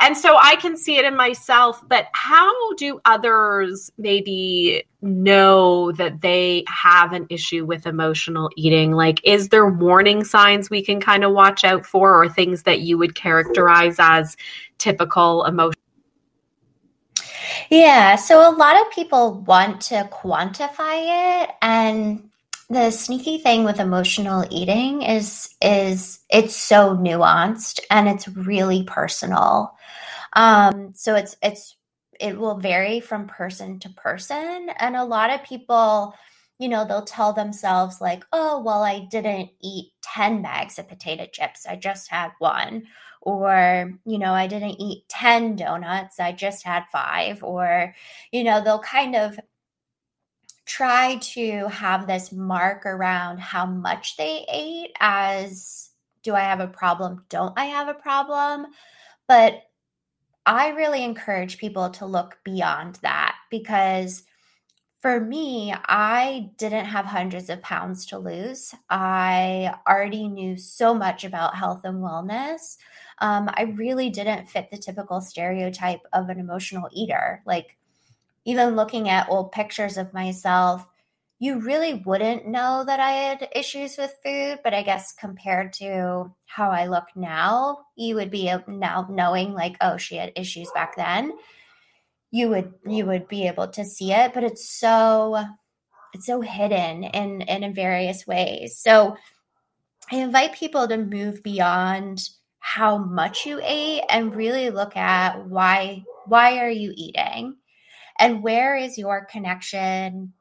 And 0.00 0.16
so 0.16 0.36
I 0.38 0.56
can 0.56 0.76
see 0.76 0.96
it 0.96 1.04
in 1.04 1.16
myself, 1.16 1.86
but 1.88 2.06
how 2.12 2.74
do 2.74 3.00
others 3.04 3.90
maybe 3.98 4.84
know 5.02 5.92
that 5.92 6.22
they 6.22 6.64
have 6.68 7.12
an 7.12 7.26
issue 7.28 7.66
with 7.66 7.86
emotional 7.86 8.50
eating? 8.56 8.92
Like, 8.92 9.20
is 9.24 9.48
there 9.48 9.68
warning 9.68 10.24
signs 10.24 10.70
we 10.70 10.82
can 10.82 11.00
kind 11.00 11.24
of 11.24 11.32
watch 11.32 11.64
out 11.64 11.84
for, 11.84 12.22
or 12.22 12.28
things 12.28 12.62
that 12.62 12.80
you 12.80 12.96
would 12.98 13.14
characterize 13.14 13.96
as 13.98 14.36
typical 14.78 15.44
emotional? 15.44 15.79
Yeah. 17.70 18.16
So 18.16 18.48
a 18.50 18.56
lot 18.56 18.80
of 18.80 18.92
people 18.92 19.42
want 19.42 19.82
to 19.82 20.08
quantify 20.12 21.44
it 21.44 21.50
and 21.62 22.30
the 22.70 22.90
sneaky 22.92 23.38
thing 23.38 23.64
with 23.64 23.80
emotional 23.80 24.46
eating 24.50 25.02
is 25.02 25.54
is 25.62 26.20
it's 26.30 26.56
so 26.56 26.96
nuanced 26.96 27.80
and 27.90 28.08
it's 28.08 28.28
really 28.28 28.84
personal. 28.84 29.76
Um, 30.34 30.92
so 30.94 31.16
it's 31.16 31.36
it's 31.42 31.76
it 32.20 32.38
will 32.38 32.58
vary 32.58 33.00
from 33.00 33.26
person 33.28 33.78
to 33.80 33.88
person 33.90 34.70
and 34.78 34.96
a 34.96 35.04
lot 35.04 35.30
of 35.30 35.42
people 35.44 36.14
you 36.58 36.68
know 36.68 36.86
they'll 36.86 37.04
tell 37.04 37.32
themselves 37.32 38.00
like 38.00 38.24
oh 38.32 38.60
well 38.62 38.82
i 38.82 39.00
didn't 39.10 39.50
eat 39.62 39.92
10 40.02 40.42
bags 40.42 40.78
of 40.78 40.88
potato 40.88 41.26
chips 41.32 41.66
i 41.66 41.76
just 41.76 42.10
had 42.10 42.30
one 42.38 42.84
or 43.22 43.92
you 44.04 44.18
know 44.18 44.32
i 44.32 44.46
didn't 44.46 44.80
eat 44.80 45.08
10 45.08 45.56
donuts 45.56 46.20
i 46.20 46.32
just 46.32 46.64
had 46.64 46.84
5 46.92 47.42
or 47.44 47.94
you 48.32 48.44
know 48.44 48.62
they'll 48.62 48.78
kind 48.80 49.14
of 49.14 49.38
try 50.66 51.16
to 51.16 51.68
have 51.68 52.06
this 52.06 52.32
mark 52.32 52.86
around 52.86 53.40
how 53.40 53.66
much 53.66 54.16
they 54.16 54.46
ate 54.48 54.92
as 55.00 55.90
do 56.22 56.34
i 56.34 56.40
have 56.40 56.60
a 56.60 56.66
problem? 56.68 57.24
Don't 57.28 57.58
i 57.58 57.64
have 57.66 57.88
a 57.88 57.94
problem? 57.94 58.66
But 59.26 59.62
i 60.46 60.68
really 60.70 61.04
encourage 61.04 61.58
people 61.58 61.90
to 61.90 62.06
look 62.06 62.38
beyond 62.44 62.98
that 63.02 63.36
because 63.50 64.22
for 65.00 65.18
me, 65.18 65.74
I 65.86 66.50
didn't 66.58 66.84
have 66.84 67.06
hundreds 67.06 67.48
of 67.48 67.62
pounds 67.62 68.04
to 68.06 68.18
lose. 68.18 68.74
I 68.90 69.74
already 69.88 70.28
knew 70.28 70.58
so 70.58 70.94
much 70.94 71.24
about 71.24 71.56
health 71.56 71.80
and 71.84 72.02
wellness. 72.02 72.76
Um, 73.18 73.48
I 73.54 73.74
really 73.76 74.10
didn't 74.10 74.50
fit 74.50 74.70
the 74.70 74.76
typical 74.76 75.22
stereotype 75.22 76.00
of 76.12 76.28
an 76.28 76.38
emotional 76.38 76.88
eater. 76.92 77.42
Like, 77.46 77.78
even 78.44 78.76
looking 78.76 79.08
at 79.08 79.28
old 79.30 79.52
pictures 79.52 79.96
of 79.96 80.12
myself, 80.12 80.86
you 81.38 81.60
really 81.60 81.94
wouldn't 82.04 82.46
know 82.46 82.84
that 82.86 83.00
I 83.00 83.12
had 83.12 83.48
issues 83.56 83.96
with 83.96 84.18
food. 84.22 84.58
But 84.62 84.74
I 84.74 84.82
guess 84.82 85.14
compared 85.14 85.72
to 85.74 86.30
how 86.44 86.70
I 86.70 86.88
look 86.88 87.06
now, 87.16 87.86
you 87.96 88.16
would 88.16 88.30
be 88.30 88.52
now 88.68 89.06
knowing, 89.08 89.54
like, 89.54 89.76
oh, 89.80 89.96
she 89.96 90.16
had 90.16 90.32
issues 90.36 90.70
back 90.72 90.96
then 90.96 91.32
you 92.30 92.48
would 92.48 92.72
you 92.86 93.06
would 93.06 93.28
be 93.28 93.46
able 93.46 93.68
to 93.68 93.84
see 93.84 94.12
it 94.12 94.32
but 94.32 94.44
it's 94.44 94.68
so 94.70 95.44
it's 96.12 96.26
so 96.26 96.40
hidden 96.40 97.04
in 97.04 97.42
in 97.42 97.74
various 97.74 98.26
ways. 98.26 98.78
So 98.78 99.16
i 100.12 100.16
invite 100.16 100.54
people 100.54 100.88
to 100.88 100.96
move 100.96 101.42
beyond 101.42 102.28
how 102.58 102.98
much 102.98 103.46
you 103.46 103.60
ate 103.62 104.02
and 104.10 104.34
really 104.34 104.70
look 104.70 104.96
at 104.96 105.46
why 105.46 106.04
why 106.26 106.58
are 106.58 106.70
you 106.70 106.92
eating? 106.96 107.56
And 108.18 108.42
where 108.42 108.76
is 108.76 108.98
your 108.98 109.24
connection 109.24 110.34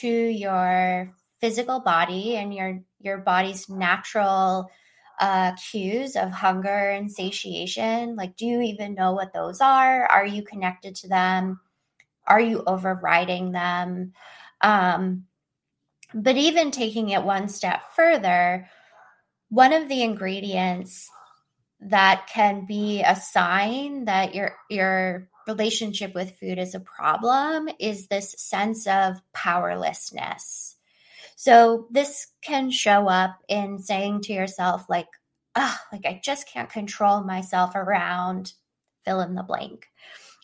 to 0.00 0.08
your 0.08 1.12
physical 1.40 1.80
body 1.80 2.36
and 2.36 2.54
your 2.54 2.80
your 3.00 3.18
body's 3.18 3.68
natural 3.68 4.70
uh, 5.18 5.52
cues 5.54 6.16
of 6.16 6.30
hunger 6.30 6.90
and 6.90 7.10
satiation? 7.10 8.16
Like, 8.16 8.36
do 8.36 8.46
you 8.46 8.60
even 8.60 8.94
know 8.94 9.12
what 9.12 9.32
those 9.32 9.60
are? 9.60 10.06
Are 10.06 10.26
you 10.26 10.42
connected 10.42 10.94
to 10.96 11.08
them? 11.08 11.60
Are 12.26 12.40
you 12.40 12.62
overriding 12.66 13.52
them? 13.52 14.12
Um, 14.60 15.26
but 16.14 16.36
even 16.36 16.70
taking 16.70 17.10
it 17.10 17.22
one 17.22 17.48
step 17.48 17.82
further, 17.94 18.68
one 19.48 19.72
of 19.72 19.88
the 19.88 20.02
ingredients 20.02 21.10
that 21.80 22.26
can 22.32 22.66
be 22.66 23.02
a 23.02 23.14
sign 23.16 24.06
that 24.06 24.34
your 24.34 24.56
your 24.70 25.28
relationship 25.46 26.14
with 26.14 26.38
food 26.38 26.58
is 26.58 26.74
a 26.74 26.80
problem 26.80 27.68
is 27.78 28.06
this 28.06 28.34
sense 28.38 28.86
of 28.86 29.20
powerlessness 29.32 30.75
so 31.36 31.86
this 31.90 32.26
can 32.42 32.70
show 32.70 33.08
up 33.08 33.36
in 33.48 33.78
saying 33.78 34.22
to 34.22 34.32
yourself, 34.32 34.86
like, 34.88 35.06
oh, 35.54 35.76
like 35.92 36.04
I 36.06 36.20
just 36.24 36.48
can't 36.48 36.70
control 36.70 37.22
myself 37.22 37.74
around 37.74 38.52
fill 39.04 39.20
in 39.20 39.34
the 39.34 39.42
blank. 39.42 39.86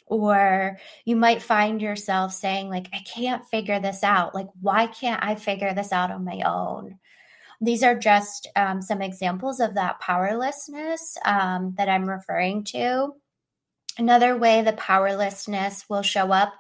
Or 0.06 0.78
you 1.04 1.16
might 1.16 1.42
find 1.42 1.80
yourself 1.80 2.32
saying, 2.32 2.68
like, 2.68 2.88
I 2.92 2.98
can't 2.98 3.46
figure 3.46 3.80
this 3.80 4.04
out. 4.04 4.34
Like, 4.34 4.48
why 4.60 4.86
can't 4.86 5.24
I 5.24 5.34
figure 5.34 5.74
this 5.74 5.92
out 5.92 6.10
on 6.10 6.24
my 6.24 6.42
own? 6.44 6.98
These 7.60 7.82
are 7.82 7.98
just 7.98 8.48
um, 8.56 8.82
some 8.82 9.00
examples 9.00 9.60
of 9.60 9.74
that 9.74 10.00
powerlessness 10.00 11.16
um, 11.24 11.74
that 11.78 11.88
I'm 11.88 12.08
referring 12.08 12.64
to. 12.64 13.14
Another 13.98 14.36
way 14.36 14.62
the 14.62 14.72
powerlessness 14.72 15.84
will 15.88 16.02
show 16.02 16.32
up 16.32 16.52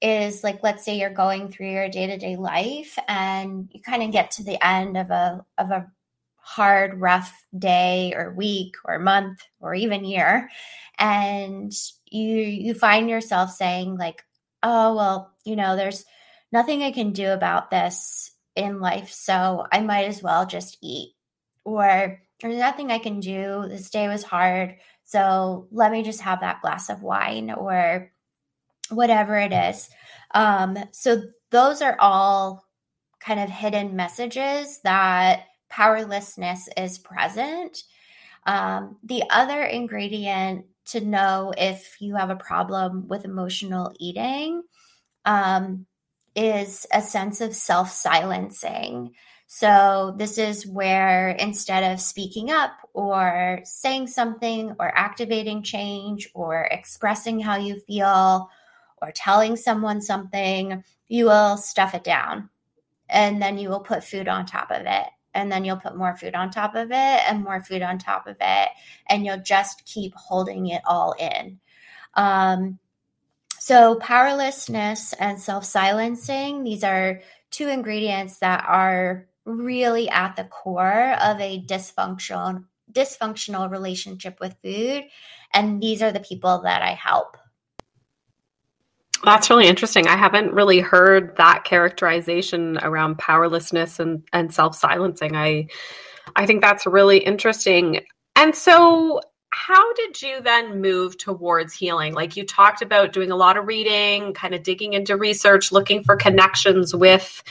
is 0.00 0.44
like 0.44 0.62
let's 0.62 0.84
say 0.84 0.98
you're 0.98 1.10
going 1.10 1.50
through 1.50 1.70
your 1.70 1.88
day-to-day 1.88 2.36
life 2.36 2.98
and 3.08 3.68
you 3.72 3.80
kind 3.80 4.02
of 4.02 4.12
get 4.12 4.30
to 4.30 4.44
the 4.44 4.64
end 4.64 4.96
of 4.96 5.10
a 5.10 5.44
of 5.58 5.70
a 5.70 5.90
hard 6.36 7.00
rough 7.00 7.44
day 7.58 8.14
or 8.16 8.32
week 8.32 8.74
or 8.84 8.98
month 8.98 9.42
or 9.60 9.74
even 9.74 10.04
year 10.04 10.48
and 10.98 11.72
you 12.10 12.36
you 12.36 12.74
find 12.74 13.10
yourself 13.10 13.50
saying 13.50 13.96
like 13.98 14.24
oh 14.62 14.94
well 14.94 15.34
you 15.44 15.56
know 15.56 15.76
there's 15.76 16.04
nothing 16.52 16.82
i 16.82 16.90
can 16.90 17.12
do 17.12 17.30
about 17.30 17.70
this 17.70 18.32
in 18.56 18.80
life 18.80 19.10
so 19.10 19.66
i 19.72 19.80
might 19.80 20.04
as 20.04 20.22
well 20.22 20.46
just 20.46 20.78
eat. 20.82 21.14
Or 21.64 22.22
there's 22.40 22.58
nothing 22.58 22.90
i 22.90 22.98
can 22.98 23.20
do. 23.20 23.66
This 23.68 23.90
day 23.90 24.08
was 24.08 24.22
hard 24.22 24.76
so 25.08 25.68
let 25.70 25.90
me 25.90 26.02
just 26.02 26.20
have 26.20 26.40
that 26.40 26.60
glass 26.60 26.90
of 26.90 27.02
wine. 27.02 27.50
Or 27.50 28.12
whatever 28.90 29.36
it 29.38 29.52
is. 29.52 29.88
Um, 30.34 30.76
so 30.92 31.22
those 31.50 31.82
are 31.82 31.96
all 31.98 32.64
kind 33.20 33.40
of 33.40 33.50
hidden 33.50 33.96
messages 33.96 34.80
that 34.84 35.44
powerlessness 35.68 36.68
is 36.76 36.98
present. 36.98 37.82
Um, 38.46 38.96
the 39.04 39.24
other 39.30 39.62
ingredient 39.62 40.66
to 40.86 41.00
know 41.00 41.52
if 41.56 42.00
you 42.00 42.16
have 42.16 42.30
a 42.30 42.36
problem 42.36 43.06
with 43.08 43.24
emotional 43.24 43.92
eating 43.98 44.62
um, 45.24 45.86
is 46.34 46.86
a 46.92 47.02
sense 47.02 47.40
of 47.40 47.54
self 47.54 47.90
silencing. 47.90 49.12
So, 49.50 50.14
this 50.18 50.38
is 50.38 50.66
where 50.66 51.30
instead 51.30 51.92
of 51.92 52.00
speaking 52.00 52.50
up 52.50 52.72
or 52.92 53.60
saying 53.64 54.08
something 54.08 54.74
or 54.78 54.96
activating 54.96 55.62
change 55.62 56.28
or 56.34 56.68
expressing 56.70 57.40
how 57.40 57.56
you 57.56 57.80
feel 57.80 58.48
or 59.02 59.12
telling 59.12 59.56
someone 59.56 60.00
something, 60.00 60.82
you 61.08 61.26
will 61.26 61.56
stuff 61.56 61.94
it 61.94 62.04
down 62.04 62.50
and 63.08 63.40
then 63.40 63.58
you 63.58 63.68
will 63.68 63.80
put 63.80 64.04
food 64.04 64.28
on 64.28 64.46
top 64.46 64.70
of 64.70 64.82
it. 64.86 65.06
And 65.34 65.52
then 65.52 65.64
you'll 65.64 65.76
put 65.76 65.96
more 65.96 66.16
food 66.16 66.34
on 66.34 66.50
top 66.50 66.74
of 66.74 66.90
it 66.90 66.94
and 66.94 67.44
more 67.44 67.62
food 67.62 67.82
on 67.82 67.98
top 67.98 68.26
of 68.26 68.36
it. 68.40 68.68
And 69.08 69.24
you'll 69.24 69.42
just 69.42 69.84
keep 69.84 70.14
holding 70.14 70.68
it 70.68 70.82
all 70.84 71.14
in. 71.18 71.60
Um, 72.14 72.78
so, 73.60 73.96
powerlessness 73.96 75.12
and 75.12 75.38
self 75.38 75.64
silencing, 75.64 76.64
these 76.64 76.82
are 76.82 77.20
two 77.50 77.68
ingredients 77.68 78.38
that 78.38 78.64
are 78.66 79.28
really 79.44 80.08
at 80.08 80.36
the 80.36 80.44
core 80.44 81.14
of 81.20 81.40
a 81.40 81.62
dysfunctional 81.62 82.64
dysfunctional 82.90 83.70
relationship 83.70 84.38
with 84.40 84.56
food 84.62 85.04
and 85.52 85.82
these 85.82 86.02
are 86.02 86.12
the 86.12 86.20
people 86.20 86.62
that 86.62 86.80
I 86.80 86.92
help 86.92 87.36
that's 89.24 89.50
really 89.50 89.66
interesting. 89.66 90.06
I 90.06 90.16
haven't 90.16 90.52
really 90.52 90.80
heard 90.80 91.36
that 91.36 91.64
characterization 91.64 92.78
around 92.82 93.18
powerlessness 93.18 93.98
and, 93.98 94.22
and 94.32 94.52
self 94.52 94.76
silencing. 94.76 95.36
I 95.36 95.68
I 96.36 96.46
think 96.46 96.62
that's 96.62 96.86
really 96.86 97.18
interesting. 97.18 98.00
And 98.36 98.54
so 98.54 99.20
how 99.50 99.92
did 99.94 100.20
you 100.20 100.40
then 100.42 100.80
move 100.80 101.16
towards 101.18 101.74
healing? 101.74 102.14
Like 102.14 102.36
you 102.36 102.44
talked 102.44 102.82
about 102.82 103.12
doing 103.12 103.30
a 103.30 103.36
lot 103.36 103.56
of 103.56 103.66
reading, 103.66 104.34
kind 104.34 104.54
of 104.54 104.62
digging 104.62 104.92
into 104.92 105.16
research, 105.16 105.72
looking 105.72 106.04
for 106.04 106.16
connections 106.16 106.94
with 106.94 107.42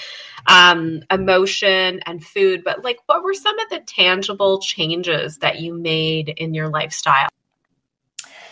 um, 0.45 1.01
emotion 1.11 2.01
and 2.05 2.23
food. 2.23 2.63
But 2.63 2.83
like, 2.83 2.99
what 3.07 3.23
were 3.23 3.33
some 3.33 3.57
of 3.59 3.69
the 3.69 3.79
tangible 3.79 4.59
changes 4.61 5.39
that 5.39 5.59
you 5.59 5.73
made 5.73 6.29
in 6.29 6.53
your 6.53 6.69
lifestyle? 6.69 7.29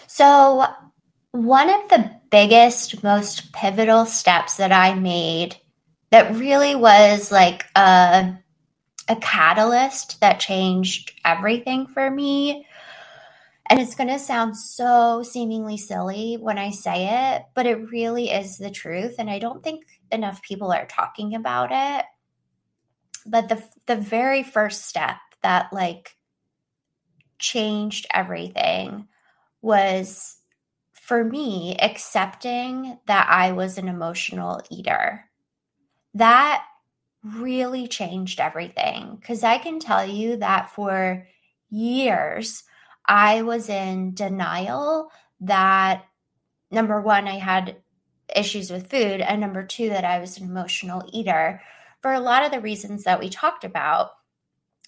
So 0.08 0.65
one 1.36 1.69
of 1.69 1.89
the 1.89 2.12
biggest, 2.32 3.04
most 3.04 3.52
pivotal 3.52 4.06
steps 4.06 4.56
that 4.58 4.71
I 4.71 4.93
made 4.93 5.58
that 6.12 6.36
really 6.36 6.76
was 6.76 7.30
like 7.30 7.65
a, 7.76 8.34
a 9.10 9.15
catalyst 9.17 10.21
that 10.21 10.39
changed 10.39 11.12
everything 11.26 11.88
for 11.88 12.10
me. 12.10 12.65
And 13.69 13.82
it's 13.82 13.95
going 13.95 14.10
to 14.10 14.19
sound 14.19 14.56
so 14.56 15.24
seemingly 15.24 15.76
silly 15.76 16.38
when 16.39 16.58
I 16.58 16.69
say 16.69 17.34
it, 17.36 17.43
but 17.54 17.65
it 17.65 17.91
really 17.91 18.30
is 18.30 18.58
the 18.58 18.69
truth. 18.69 19.15
And 19.19 19.30
I 19.30 19.39
don't 19.39 19.62
think 19.63 19.84
enough 20.12 20.41
people 20.41 20.71
are 20.71 20.86
talking 20.86 21.36
about 21.36 21.69
it. 21.74 22.06
But 23.26 23.50
the 23.50 23.63
the 23.88 23.95
very 23.95 24.43
first 24.43 24.86
step 24.86 25.17
that 25.41 25.74
like 25.74 26.15
changed 27.39 28.06
everything 28.13 29.08
was 29.63 30.38
for 31.06 31.24
me, 31.24 31.78
accepting 31.78 32.98
that 33.06 33.28
I 33.30 33.52
was 33.52 33.78
an 33.78 33.88
emotional 33.88 34.60
eater, 34.72 35.30
that 36.15 36.65
really 37.24 37.88
changed 37.88 38.39
everything. 38.39 39.15
Because 39.22 39.44
I 39.44 39.60
can 39.60 39.80
tell 39.80 40.04
you 40.04 40.38
that 40.38 40.72
for 40.72 41.28
years, 41.70 42.63
I 43.06 43.44
was 43.44 43.70
in 43.70 44.15
denial 44.15 45.12
that 45.41 46.06
number 46.72 47.00
one, 47.00 47.28
I 47.28 47.38
had 47.38 47.76
issues 48.36 48.72
with 48.72 48.89
food, 48.89 49.22
and 49.22 49.39
number 49.39 49.63
two, 49.63 49.89
that 49.89 50.06
I 50.06 50.18
was 50.18 50.39
an 50.39 50.46
emotional 50.46 51.08
eater 51.13 51.62
for 52.02 52.13
a 52.13 52.20
lot 52.20 52.44
of 52.44 52.52
the 52.52 52.62
reasons 52.62 53.04
that 53.04 53.20
we 53.20 53.30
talked 53.30 53.63
about. 53.63 54.10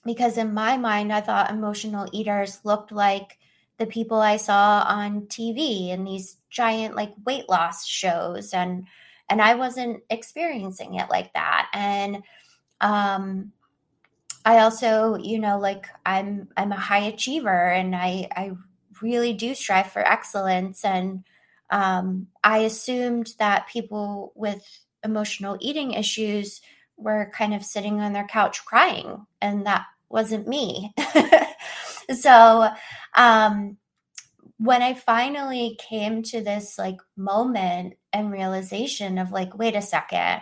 Because 0.03 0.39
in 0.39 0.55
my 0.55 0.77
mind, 0.77 1.13
I 1.13 1.21
thought 1.21 1.51
emotional 1.51 2.09
eaters 2.11 2.61
looked 2.63 2.91
like 2.91 3.37
the 3.77 3.85
people 3.85 4.19
I 4.19 4.37
saw 4.37 4.83
on 4.87 5.21
TV 5.27 5.91
and 5.91 6.05
these 6.07 6.37
giant 6.49 6.95
like 6.95 7.13
weight 7.25 7.47
loss 7.49 7.85
shows 7.85 8.53
and 8.53 8.87
and 9.29 9.41
I 9.41 9.55
wasn't 9.55 10.03
experiencing 10.09 10.95
it 10.95 11.09
like 11.09 11.33
that 11.33 11.69
and 11.73 12.23
um 12.81 13.51
I 14.45 14.59
also 14.59 15.17
you 15.17 15.39
know 15.39 15.59
like 15.59 15.87
I'm 16.05 16.49
I'm 16.57 16.71
a 16.71 16.77
high 16.79 17.05
achiever 17.05 17.69
and 17.71 17.95
I 17.95 18.27
I 18.35 18.51
really 19.01 19.33
do 19.33 19.53
strive 19.53 19.91
for 19.91 20.07
excellence 20.07 20.83
and 20.85 21.23
um 21.69 22.27
I 22.43 22.59
assumed 22.59 23.33
that 23.39 23.67
people 23.67 24.31
with 24.35 24.63
emotional 25.03 25.57
eating 25.59 25.93
issues 25.93 26.61
were 26.97 27.31
kind 27.33 27.53
of 27.53 27.63
sitting 27.63 28.01
on 28.01 28.13
their 28.13 28.25
couch 28.25 28.65
crying, 28.65 29.25
and 29.41 29.65
that 29.65 29.85
wasn't 30.09 30.47
me. 30.47 30.93
so, 32.11 32.69
um, 33.15 33.77
when 34.57 34.81
I 34.81 34.95
finally 34.95 35.77
came 35.79 36.23
to 36.23 36.41
this 36.41 36.77
like 36.79 36.97
moment 37.15 37.93
and 38.11 38.31
realization 38.31 39.17
of 39.19 39.31
like, 39.31 39.57
wait 39.57 39.75
a 39.75 39.81
second, 39.81 40.41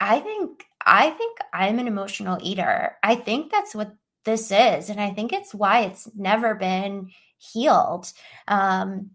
I 0.00 0.20
think 0.20 0.64
I 0.84 1.10
think 1.10 1.38
I'm 1.52 1.78
an 1.78 1.88
emotional 1.88 2.38
eater. 2.40 2.96
I 3.02 3.16
think 3.16 3.50
that's 3.50 3.74
what 3.74 3.94
this 4.24 4.50
is, 4.52 4.90
and 4.90 5.00
I 5.00 5.10
think 5.10 5.32
it's 5.32 5.54
why 5.54 5.80
it's 5.80 6.08
never 6.14 6.54
been 6.54 7.10
healed. 7.38 8.12
Um, 8.46 9.10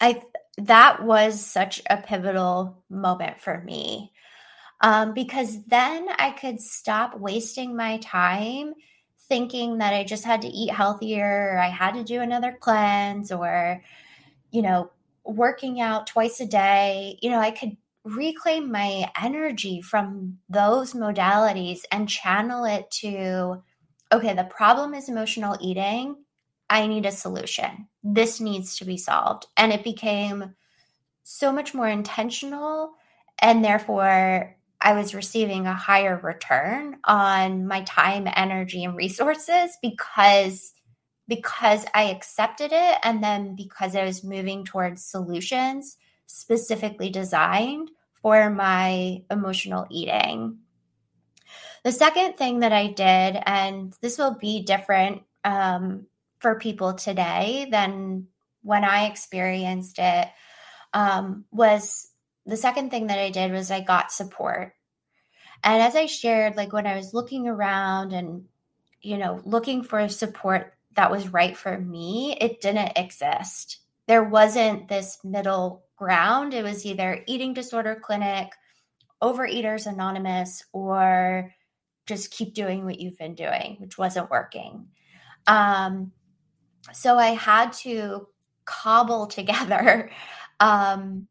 I 0.00 0.22
that 0.58 1.04
was 1.04 1.44
such 1.44 1.82
a 1.88 1.98
pivotal 1.98 2.82
moment 2.90 3.40
for 3.40 3.62
me 3.62 4.12
um, 4.80 5.14
because 5.14 5.64
then 5.66 6.08
I 6.18 6.30
could 6.30 6.60
stop 6.60 7.18
wasting 7.18 7.76
my 7.76 7.98
time 7.98 8.74
thinking 9.28 9.78
that 9.78 9.92
I 9.92 10.04
just 10.04 10.24
had 10.24 10.42
to 10.42 10.48
eat 10.48 10.70
healthier, 10.70 11.52
or 11.52 11.58
I 11.58 11.68
had 11.68 11.94
to 11.94 12.04
do 12.04 12.20
another 12.20 12.56
cleanse, 12.58 13.32
or, 13.32 13.82
you 14.50 14.62
know, 14.62 14.90
working 15.24 15.80
out 15.80 16.06
twice 16.06 16.40
a 16.40 16.46
day. 16.46 17.18
You 17.20 17.30
know, 17.30 17.40
I 17.40 17.50
could 17.50 17.76
reclaim 18.04 18.70
my 18.70 19.10
energy 19.20 19.82
from 19.82 20.38
those 20.48 20.92
modalities 20.92 21.80
and 21.90 22.08
channel 22.08 22.64
it 22.64 22.90
to, 22.92 23.62
okay, 24.12 24.34
the 24.34 24.44
problem 24.44 24.94
is 24.94 25.08
emotional 25.08 25.56
eating. 25.60 26.16
I 26.70 26.86
need 26.86 27.06
a 27.06 27.12
solution. 27.12 27.88
This 28.02 28.40
needs 28.40 28.76
to 28.78 28.84
be 28.84 28.96
solved. 28.96 29.46
And 29.56 29.72
it 29.72 29.84
became 29.84 30.54
so 31.22 31.52
much 31.52 31.74
more 31.74 31.88
intentional. 31.88 32.92
And 33.38 33.64
therefore, 33.64 34.55
I 34.86 34.92
was 34.92 35.16
receiving 35.16 35.66
a 35.66 35.74
higher 35.74 36.16
return 36.16 36.98
on 37.02 37.66
my 37.66 37.80
time, 37.80 38.28
energy, 38.36 38.84
and 38.84 38.96
resources 38.96 39.76
because 39.82 40.72
because 41.26 41.84
I 41.92 42.04
accepted 42.04 42.70
it 42.72 42.98
and 43.02 43.20
then 43.20 43.56
because 43.56 43.96
I 43.96 44.04
was 44.04 44.22
moving 44.22 44.64
towards 44.64 45.04
solutions 45.04 45.96
specifically 46.26 47.10
designed 47.10 47.90
for 48.22 48.48
my 48.48 49.24
emotional 49.28 49.88
eating. 49.90 50.58
The 51.82 51.90
second 51.90 52.34
thing 52.34 52.60
that 52.60 52.72
I 52.72 52.86
did, 52.86 53.42
and 53.44 53.92
this 54.00 54.18
will 54.18 54.34
be 54.34 54.62
different 54.62 55.22
um, 55.44 56.06
for 56.38 56.60
people 56.60 56.94
today 56.94 57.66
than 57.72 58.28
when 58.62 58.84
I 58.84 59.06
experienced 59.06 59.98
it, 59.98 60.28
um, 60.94 61.44
was 61.50 62.08
the 62.46 62.56
second 62.56 62.90
thing 62.90 63.08
that 63.08 63.18
I 63.18 63.30
did 63.30 63.50
was 63.50 63.72
I 63.72 63.80
got 63.80 64.12
support. 64.12 64.74
And 65.66 65.82
as 65.82 65.96
I 65.96 66.06
shared, 66.06 66.56
like 66.56 66.72
when 66.72 66.86
I 66.86 66.96
was 66.96 67.12
looking 67.12 67.48
around 67.48 68.12
and, 68.12 68.44
you 69.02 69.18
know, 69.18 69.42
looking 69.44 69.82
for 69.82 70.08
support 70.08 70.74
that 70.94 71.10
was 71.10 71.28
right 71.28 71.56
for 71.56 71.76
me, 71.76 72.38
it 72.40 72.60
didn't 72.60 72.92
exist. 72.96 73.80
There 74.06 74.22
wasn't 74.22 74.88
this 74.88 75.18
middle 75.24 75.82
ground. 75.96 76.54
It 76.54 76.62
was 76.62 76.86
either 76.86 77.24
eating 77.26 77.52
disorder 77.52 78.00
clinic, 78.00 78.52
overeaters 79.20 79.88
anonymous, 79.88 80.62
or 80.72 81.52
just 82.06 82.30
keep 82.30 82.54
doing 82.54 82.84
what 82.84 83.00
you've 83.00 83.18
been 83.18 83.34
doing, 83.34 83.76
which 83.80 83.98
wasn't 83.98 84.30
working. 84.30 84.86
Um, 85.48 86.12
so 86.92 87.18
I 87.18 87.30
had 87.30 87.72
to 87.78 88.28
cobble 88.66 89.26
together 89.26 90.12
um, 90.60 91.26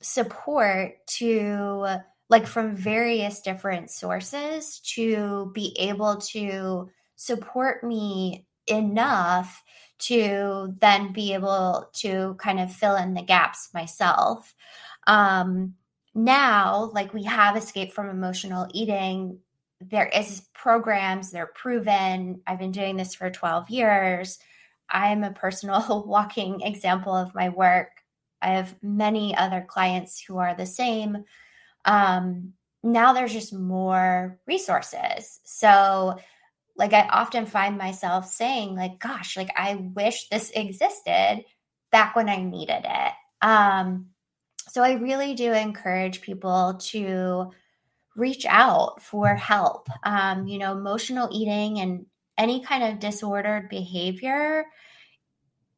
support 0.00 1.06
to 1.18 2.00
like 2.28 2.46
from 2.46 2.76
various 2.76 3.40
different 3.40 3.90
sources 3.90 4.80
to 4.80 5.50
be 5.54 5.74
able 5.78 6.16
to 6.16 6.90
support 7.16 7.82
me 7.82 8.46
enough 8.66 9.62
to 9.98 10.74
then 10.80 11.12
be 11.12 11.34
able 11.34 11.90
to 11.92 12.36
kind 12.38 12.60
of 12.60 12.72
fill 12.72 12.96
in 12.96 13.14
the 13.14 13.22
gaps 13.22 13.70
myself. 13.74 14.54
Um, 15.06 15.74
now, 16.14 16.90
like 16.94 17.14
we 17.14 17.24
have 17.24 17.56
escaped 17.56 17.92
from 17.92 18.08
emotional 18.08 18.68
eating, 18.72 19.38
there 19.80 20.08
is 20.08 20.42
programs, 20.54 21.30
they're 21.30 21.46
proven. 21.54 22.40
I've 22.46 22.58
been 22.58 22.72
doing 22.72 22.96
this 22.96 23.14
for 23.14 23.30
12 23.30 23.70
years. 23.70 24.38
I'm 24.90 25.22
a 25.22 25.32
personal 25.32 26.04
walking 26.06 26.60
example 26.60 27.14
of 27.14 27.34
my 27.34 27.48
work. 27.48 27.90
I 28.42 28.48
have 28.48 28.76
many 28.82 29.36
other 29.36 29.64
clients 29.66 30.20
who 30.20 30.38
are 30.38 30.54
the 30.54 30.66
same. 30.66 31.24
Um, 31.84 32.54
now 32.82 33.12
there's 33.12 33.32
just 33.32 33.52
more 33.52 34.38
resources. 34.46 35.40
So, 35.44 36.18
like, 36.76 36.92
I 36.92 37.08
often 37.08 37.46
find 37.46 37.76
myself 37.76 38.28
saying, 38.28 38.76
like, 38.76 38.98
gosh, 39.00 39.36
like, 39.36 39.50
I 39.56 39.74
wish 39.74 40.28
this 40.28 40.50
existed 40.50 41.44
back 41.90 42.14
when 42.14 42.28
I 42.28 42.36
needed 42.36 42.84
it. 42.84 43.12
Um, 43.42 44.10
so, 44.68 44.82
I 44.82 44.92
really 44.92 45.34
do 45.34 45.52
encourage 45.52 46.20
people 46.20 46.78
to 46.90 47.52
reach 48.14 48.46
out 48.46 49.02
for 49.02 49.34
help. 49.34 49.88
Um, 50.02 50.46
you 50.46 50.58
know, 50.58 50.72
emotional 50.72 51.28
eating 51.32 51.80
and 51.80 52.06
any 52.36 52.60
kind 52.60 52.84
of 52.84 53.00
disordered 53.00 53.68
behavior 53.68 54.64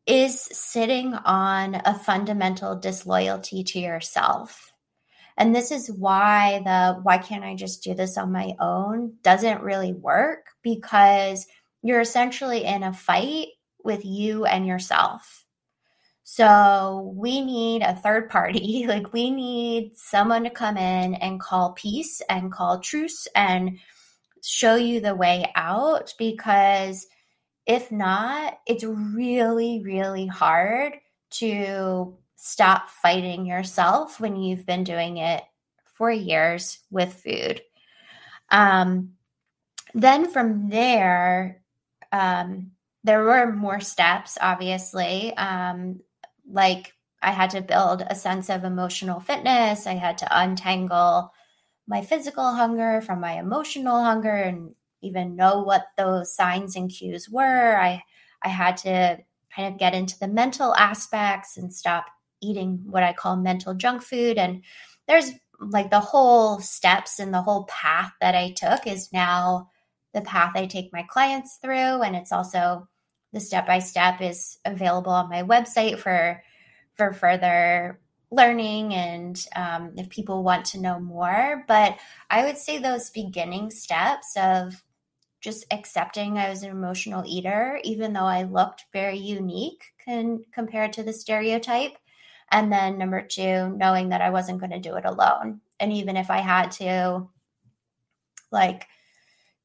is 0.07 0.41
sitting 0.41 1.15
on 1.15 1.81
a 1.85 1.99
fundamental 1.99 2.77
disloyalty 2.77 3.63
to 3.65 3.79
yourself. 3.79 4.70
And 5.41 5.55
this 5.55 5.71
is 5.71 5.91
why 5.91 6.61
the 6.65 7.01
why 7.03 7.17
can't 7.17 7.45
I 7.45 7.55
just 7.55 7.83
do 7.83 7.95
this 7.95 8.19
on 8.19 8.31
my 8.31 8.53
own 8.61 9.15
doesn't 9.23 9.63
really 9.63 9.95
work 9.95 10.49
because 10.63 11.47
you're 11.83 12.03
essentially 12.03 12.65
in 12.65 12.83
a 12.83 12.93
fight 12.93 13.47
with 13.83 14.05
you 14.05 14.45
and 14.45 14.67
yourself. 14.67 15.47
So 16.25 17.15
we 17.17 17.41
need 17.41 17.81
a 17.81 17.97
third 17.97 18.29
party. 18.29 18.85
Like 18.87 19.15
we 19.15 19.31
need 19.31 19.97
someone 19.97 20.45
to 20.45 20.51
come 20.51 20.77
in 20.77 21.15
and 21.15 21.41
call 21.41 21.73
peace 21.73 22.21
and 22.29 22.53
call 22.53 22.81
truce 22.81 23.27
and 23.35 23.79
show 24.45 24.75
you 24.75 25.01
the 25.01 25.15
way 25.15 25.51
out 25.57 26.13
because 26.19 27.07
if 27.65 27.91
not, 27.91 28.59
it's 28.67 28.85
really, 28.85 29.81
really 29.83 30.27
hard 30.27 30.97
to 31.31 32.15
stop 32.43 32.89
fighting 32.89 33.45
yourself 33.45 34.19
when 34.19 34.35
you've 34.35 34.65
been 34.65 34.83
doing 34.83 35.19
it 35.19 35.43
for 35.85 36.11
years 36.11 36.79
with 36.91 37.13
food. 37.13 37.61
Um, 38.51 39.13
then 39.93 40.31
from 40.31 40.71
there, 40.71 41.63
um, 42.13 42.71
there 43.05 43.23
were 43.23 43.53
more 43.53 43.81
steps, 43.81 44.39
obviously. 44.41 45.37
Um, 45.37 46.01
like 46.51 46.95
I 47.21 47.31
had 47.31 47.51
to 47.51 47.61
build 47.61 48.05
a 48.07 48.15
sense 48.15 48.49
of 48.49 48.65
emotional 48.65 49.21
fitness, 49.21 49.87
I 49.87 49.95
had 49.95 50.17
to 50.19 50.29
untangle 50.31 51.31
my 51.87 52.01
physical 52.01 52.53
hunger 52.55 53.03
from 53.03 53.21
my 53.21 53.39
emotional 53.39 54.03
hunger 54.03 54.33
and 54.33 54.75
even 55.03 55.37
know 55.37 55.63
what 55.63 55.89
those 55.99 56.35
signs 56.35 56.75
and 56.75 56.91
cues 56.91 57.29
were. 57.29 57.77
I 57.77 58.03
I 58.43 58.49
had 58.49 58.79
to 58.79 59.19
kind 59.55 59.75
of 59.75 59.79
get 59.79 59.93
into 59.93 60.19
the 60.19 60.29
mental 60.29 60.75
aspects 60.75 61.59
and 61.59 61.73
stop 61.73 62.07
eating 62.41 62.81
what 62.85 63.03
I 63.03 63.13
call 63.13 63.37
mental 63.37 63.75
junk 63.75 64.03
food. 64.03 64.39
And 64.39 64.63
there's 65.07 65.33
like 65.59 65.91
the 65.91 66.01
whole 66.01 66.59
steps 66.61 67.19
and 67.19 67.33
the 67.33 67.43
whole 67.43 67.65
path 67.65 68.13
that 68.21 68.35
I 68.35 68.53
took 68.53 68.87
is 68.87 69.13
now 69.13 69.69
the 70.15 70.23
path 70.23 70.53
I 70.55 70.67
take 70.67 70.93
my 70.93 71.05
clients 71.09 71.57
through. 71.57 72.03
And 72.03 72.17
it's 72.17 72.33
also 72.33 72.89
the 73.33 73.41
step 73.41 73.67
by 73.67 73.79
step 73.79 74.21
is 74.21 74.59
available 74.65 75.13
on 75.13 75.29
my 75.29 75.43
website 75.43 75.99
for 75.99 76.43
for 76.95 77.13
further 77.13 78.01
learning 78.33 78.95
and 78.95 79.47
um, 79.57 79.93
if 79.97 80.09
people 80.09 80.45
want 80.45 80.65
to 80.65 80.81
know 80.81 81.01
more 81.01 81.65
but 81.67 81.99
i 82.29 82.45
would 82.45 82.57
say 82.57 82.79
those 82.79 83.11
beginning 83.11 83.71
steps 83.71 84.37
of 84.37 84.85
just 85.41 85.65
accepting 85.71 86.39
I 86.39 86.51
was 86.51 86.63
an 86.63 86.71
emotional 86.71 87.25
eater, 87.27 87.81
even 87.83 88.13
though 88.13 88.21
I 88.21 88.43
looked 88.43 88.85
very 88.93 89.17
unique 89.17 89.85
can, 90.05 90.45
compared 90.53 90.93
to 90.95 91.03
the 91.03 91.13
stereotype. 91.13 91.97
And 92.51 92.73
then 92.73 92.99
number 92.99 93.23
two, 93.23 93.69
knowing 93.77 94.09
that 94.09 94.21
I 94.21 94.31
wasn't 94.31 94.61
going 94.61 94.73
to 94.73 94.81
do 94.81 94.97
it 94.97 95.05
alone. 95.05 95.61
And 95.79 95.93
even 95.93 96.17
if 96.17 96.31
I 96.31 96.39
had 96.39 96.73
to, 96.73 97.29
like, 98.51 98.87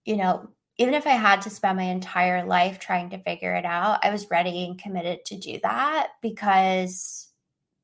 you 0.05 0.17
know, 0.17 0.49
even 0.77 0.93
if 0.93 1.07
I 1.07 1.11
had 1.11 1.41
to 1.43 1.49
spend 1.49 1.77
my 1.77 1.83
entire 1.83 2.45
life 2.45 2.79
trying 2.79 3.09
to 3.11 3.23
figure 3.23 3.55
it 3.55 3.65
out, 3.65 3.99
I 4.03 4.11
was 4.11 4.29
ready 4.29 4.65
and 4.65 4.77
committed 4.77 5.25
to 5.25 5.37
do 5.37 5.59
that 5.63 6.09
because 6.21 7.29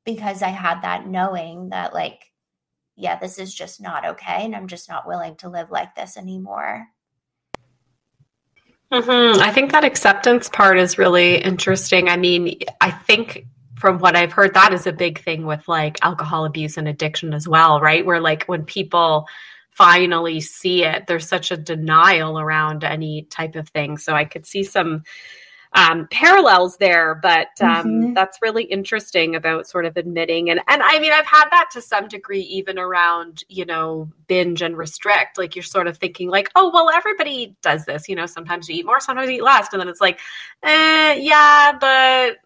because 0.04 0.42
I 0.42 0.48
had 0.48 0.82
that 0.82 1.06
knowing 1.06 1.70
that 1.70 1.94
like 1.94 2.32
yeah, 2.96 3.18
this 3.18 3.38
is 3.38 3.54
just 3.54 3.80
not 3.80 4.04
okay 4.04 4.44
and 4.44 4.54
I'm 4.54 4.68
just 4.68 4.88
not 4.88 5.06
willing 5.06 5.36
to 5.36 5.48
live 5.48 5.70
like 5.70 5.94
this 5.94 6.16
anymore. 6.16 6.86
Mm-hmm. 8.92 9.40
I 9.40 9.50
think 9.50 9.72
that 9.72 9.84
acceptance 9.84 10.50
part 10.50 10.78
is 10.78 10.98
really 10.98 11.36
interesting. 11.36 12.10
I 12.10 12.18
mean, 12.18 12.58
I 12.82 12.90
think 12.90 13.46
from 13.82 13.98
what 13.98 14.14
I've 14.14 14.32
heard, 14.32 14.54
that 14.54 14.72
is 14.72 14.86
a 14.86 14.92
big 14.92 15.20
thing 15.20 15.44
with 15.44 15.66
like 15.66 15.98
alcohol 16.02 16.44
abuse 16.44 16.76
and 16.76 16.86
addiction 16.86 17.34
as 17.34 17.48
well, 17.48 17.80
right? 17.80 18.06
Where 18.06 18.20
like 18.20 18.44
when 18.44 18.64
people 18.64 19.26
finally 19.70 20.40
see 20.40 20.84
it, 20.84 21.08
there's 21.08 21.28
such 21.28 21.50
a 21.50 21.56
denial 21.56 22.38
around 22.38 22.84
any 22.84 23.22
type 23.22 23.56
of 23.56 23.68
thing. 23.70 23.98
So 23.98 24.14
I 24.14 24.24
could 24.24 24.46
see 24.46 24.62
some 24.62 25.02
um, 25.72 26.06
parallels 26.12 26.76
there, 26.76 27.16
but 27.16 27.48
um, 27.60 27.86
mm-hmm. 27.86 28.14
that's 28.14 28.38
really 28.40 28.62
interesting 28.62 29.34
about 29.34 29.66
sort 29.66 29.84
of 29.84 29.96
admitting 29.96 30.50
and 30.50 30.60
and 30.68 30.82
I 30.82 31.00
mean 31.00 31.12
I've 31.12 31.26
had 31.26 31.48
that 31.50 31.70
to 31.72 31.80
some 31.80 32.08
degree 32.08 32.42
even 32.42 32.78
around 32.78 33.42
you 33.48 33.64
know 33.64 34.08
binge 34.28 34.62
and 34.62 34.76
restrict. 34.76 35.38
Like 35.38 35.56
you're 35.56 35.62
sort 35.62 35.88
of 35.88 35.98
thinking 35.98 36.28
like, 36.28 36.50
oh 36.54 36.70
well, 36.72 36.90
everybody 36.90 37.56
does 37.62 37.84
this. 37.86 38.08
You 38.08 38.14
know, 38.14 38.26
sometimes 38.26 38.68
you 38.68 38.76
eat 38.76 38.86
more, 38.86 39.00
sometimes 39.00 39.28
you 39.28 39.36
eat 39.36 39.42
less, 39.42 39.72
and 39.72 39.80
then 39.80 39.88
it's 39.88 40.00
like, 40.00 40.20
eh, 40.62 41.14
yeah, 41.14 41.72
but 41.80 42.36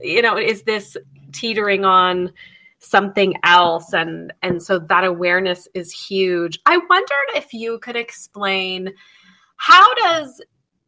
you 0.00 0.22
know, 0.22 0.36
is 0.36 0.62
this 0.62 0.96
teetering 1.32 1.84
on? 1.84 2.32
something 2.80 3.32
else 3.44 3.94
and 3.94 4.30
and 4.42 4.62
so 4.62 4.78
that 4.78 5.04
awareness 5.04 5.66
is 5.72 5.90
huge 5.90 6.58
i 6.66 6.76
wondered 6.76 7.28
if 7.34 7.54
you 7.54 7.78
could 7.78 7.96
explain 7.96 8.92
how 9.56 9.94
does 9.94 10.42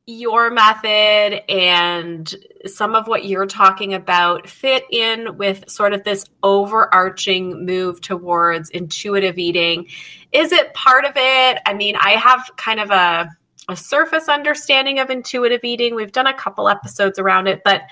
your 0.06 0.50
method 0.50 1.42
and 1.50 2.36
some 2.64 2.94
of 2.94 3.08
what 3.08 3.24
you're 3.24 3.46
talking 3.46 3.92
about 3.92 4.48
fit 4.48 4.84
in 4.90 5.36
with 5.36 5.68
sort 5.68 5.92
of 5.92 6.04
this 6.04 6.24
overarching 6.44 7.66
move 7.66 8.00
towards 8.00 8.70
intuitive 8.70 9.36
eating? 9.36 9.88
Is 10.30 10.52
it 10.52 10.72
part 10.74 11.04
of 11.04 11.12
it? 11.16 11.58
I 11.66 11.74
mean, 11.74 11.96
I 11.96 12.10
have 12.12 12.48
kind 12.56 12.78
of 12.78 12.90
a, 12.92 13.28
a 13.68 13.76
surface 13.76 14.28
understanding 14.28 15.00
of 15.00 15.10
intuitive 15.10 15.64
eating. 15.64 15.96
We've 15.96 16.12
done 16.12 16.28
a 16.28 16.34
couple 16.34 16.68
episodes 16.68 17.18
around 17.18 17.48
it, 17.48 17.62
but 17.64 17.82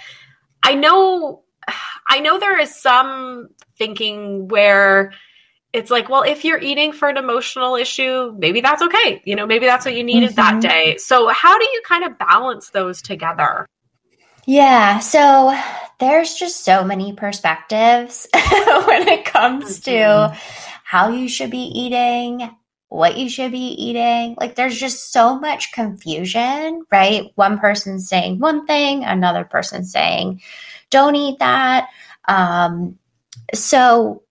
I 0.64 0.74
know 0.74 1.44
I 2.08 2.20
know 2.20 2.38
there 2.38 2.58
is 2.58 2.74
some 2.74 3.48
thinking 3.76 4.48
where 4.48 5.12
it's 5.72 5.90
like, 5.90 6.08
well, 6.08 6.22
if 6.22 6.44
you're 6.44 6.60
eating 6.60 6.92
for 6.92 7.08
an 7.08 7.16
emotional 7.16 7.74
issue, 7.74 8.32
maybe 8.38 8.60
that's 8.60 8.80
okay. 8.80 9.20
You 9.24 9.34
know, 9.34 9.46
maybe 9.46 9.66
that's 9.66 9.84
what 9.84 9.94
you 9.94 10.04
needed 10.04 10.30
mm-hmm. 10.30 10.60
that 10.60 10.62
day. 10.62 10.96
So, 10.98 11.28
how 11.28 11.58
do 11.58 11.64
you 11.64 11.82
kind 11.86 12.04
of 12.04 12.18
balance 12.18 12.70
those 12.70 13.02
together? 13.02 13.66
Yeah, 14.46 15.00
so 15.00 15.58
there's 15.98 16.34
just 16.34 16.64
so 16.64 16.84
many 16.84 17.14
perspectives 17.14 18.28
when 18.32 19.08
it 19.08 19.24
comes 19.24 19.80
mm-hmm. 19.80 20.32
to 20.32 20.38
how 20.84 21.08
you 21.08 21.28
should 21.28 21.50
be 21.50 21.58
eating, 21.58 22.54
what 22.94 23.16
you 23.18 23.28
should 23.28 23.50
be 23.50 23.58
eating. 23.58 24.36
Like, 24.38 24.54
there's 24.54 24.78
just 24.78 25.12
so 25.12 25.36
much 25.40 25.72
confusion, 25.72 26.84
right? 26.92 27.32
One 27.34 27.58
person 27.58 27.98
saying 27.98 28.38
one 28.38 28.66
thing, 28.66 29.02
another 29.02 29.44
person 29.44 29.84
saying, 29.84 30.40
don't 30.90 31.16
eat 31.16 31.40
that. 31.40 31.88
Um, 32.28 32.96
so, 33.52 34.22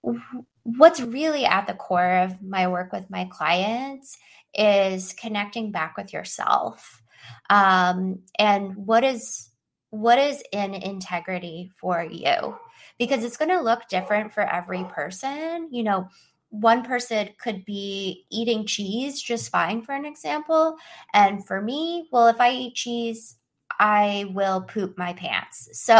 what's 0.64 1.02
really 1.02 1.44
at 1.44 1.68
the 1.68 1.74
core 1.74 2.20
of 2.20 2.42
my 2.42 2.70
work 2.70 2.94
with 2.94 3.10
my 3.10 3.26
clients 3.26 4.18
is 4.54 5.12
connecting 5.12 5.72
back 5.72 5.98
with 5.98 6.14
yourself 6.14 7.02
um, 7.50 8.20
and 8.40 8.76
what 8.78 9.04
is 9.04 9.50
what 9.90 10.18
is 10.18 10.42
in 10.52 10.74
integrity 10.74 11.70
for 11.82 12.02
you 12.04 12.56
because 12.98 13.24
it's 13.24 13.38
going 13.38 13.50
to 13.50 13.62
look 13.62 13.88
different 13.90 14.34
for 14.34 14.42
every 14.42 14.86
person 14.86 15.68
you 15.72 15.84
know 15.84 16.08
one 16.54 16.84
person 16.84 17.30
could 17.42 17.66
be 17.66 18.26
eating 18.30 18.66
cheese 18.66 19.22
just 19.22 19.50
fine 19.50 19.82
for 19.82 19.94
an 19.94 20.06
example 20.06 20.76
and 21.14 21.46
for 21.48 21.60
me 21.62 22.08
well 22.12 22.28
if 22.28 22.40
i 22.40 22.52
eat 22.52 22.76
cheese 22.76 23.36
I 23.80 24.32
will 24.34 24.62
poop 24.62 24.98
my 25.00 25.14
pants. 25.14 25.68
So 25.74 25.96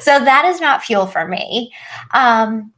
so 0.00 0.24
that 0.24 0.44
is 0.46 0.60
not 0.60 0.84
fuel 0.84 1.06
for 1.06 1.26
me. 1.26 1.72
Um 2.12 2.72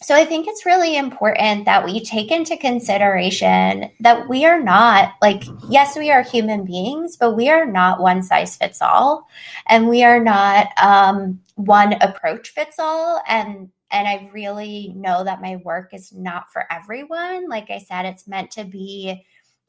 so 0.00 0.14
I 0.14 0.24
think 0.24 0.46
it's 0.46 0.64
really 0.64 0.96
important 0.96 1.64
that 1.64 1.84
we 1.84 2.04
take 2.04 2.30
into 2.30 2.56
consideration 2.56 3.90
that 4.00 4.28
we 4.28 4.44
are 4.44 4.62
not 4.62 5.14
like, 5.20 5.42
yes, 5.68 5.96
we 5.96 6.10
are 6.10 6.22
human 6.22 6.64
beings, 6.64 7.16
but 7.16 7.34
we 7.36 7.48
are 7.50 7.66
not 7.66 8.00
one 8.00 8.22
size 8.22 8.56
fits 8.56 8.80
all. 8.80 9.26
And 9.66 9.88
we 9.88 10.04
are 10.04 10.22
not 10.22 10.68
um, 10.80 11.40
one 11.56 11.94
approach 11.94 12.50
fits 12.50 12.78
all. 12.78 13.20
And 13.26 13.70
and 13.90 14.06
I 14.06 14.30
really 14.32 14.92
know 14.94 15.24
that 15.24 15.40
my 15.40 15.56
work 15.56 15.94
is 15.94 16.12
not 16.12 16.52
for 16.52 16.64
everyone. 16.70 17.48
Like 17.48 17.70
I 17.70 17.78
said, 17.78 18.04
it's 18.04 18.28
meant 18.28 18.50
to 18.52 18.64
be 18.64 19.24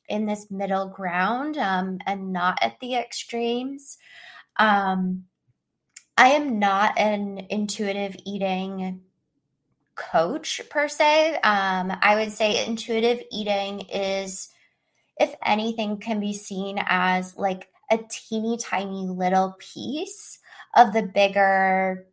in 0.08 0.26
this 0.26 0.50
middle 0.52 0.88
ground 0.88 1.58
um, 1.58 2.00
and 2.06 2.34
not 2.34 2.58
at 2.62 2.80
the 2.80 2.96
extremes. 2.96 3.98
Um, 4.58 5.26
I 6.18 6.30
am 6.30 6.60
not 6.60 6.98
an 7.00 7.46
intuitive 7.50 8.16
eating 8.26 9.02
coach 9.96 10.62
per 10.70 10.88
se. 10.88 11.36
Um, 11.36 11.94
I 12.02 12.16
would 12.16 12.32
say 12.32 12.66
intuitive 12.66 13.22
eating 13.32 13.82
is, 13.82 14.50
if 15.18 15.34
anything, 15.46 15.98
can 15.98 16.20
be 16.20 16.34
seen 16.34 16.80
as 16.86 17.38
like 17.38 17.68
a 17.92 18.00
teeny 18.10 18.58
tiny 18.58 19.08
little 19.08 19.56
piece 19.60 20.40
of 20.76 20.94
the 20.94 21.04
bigger 21.04 22.06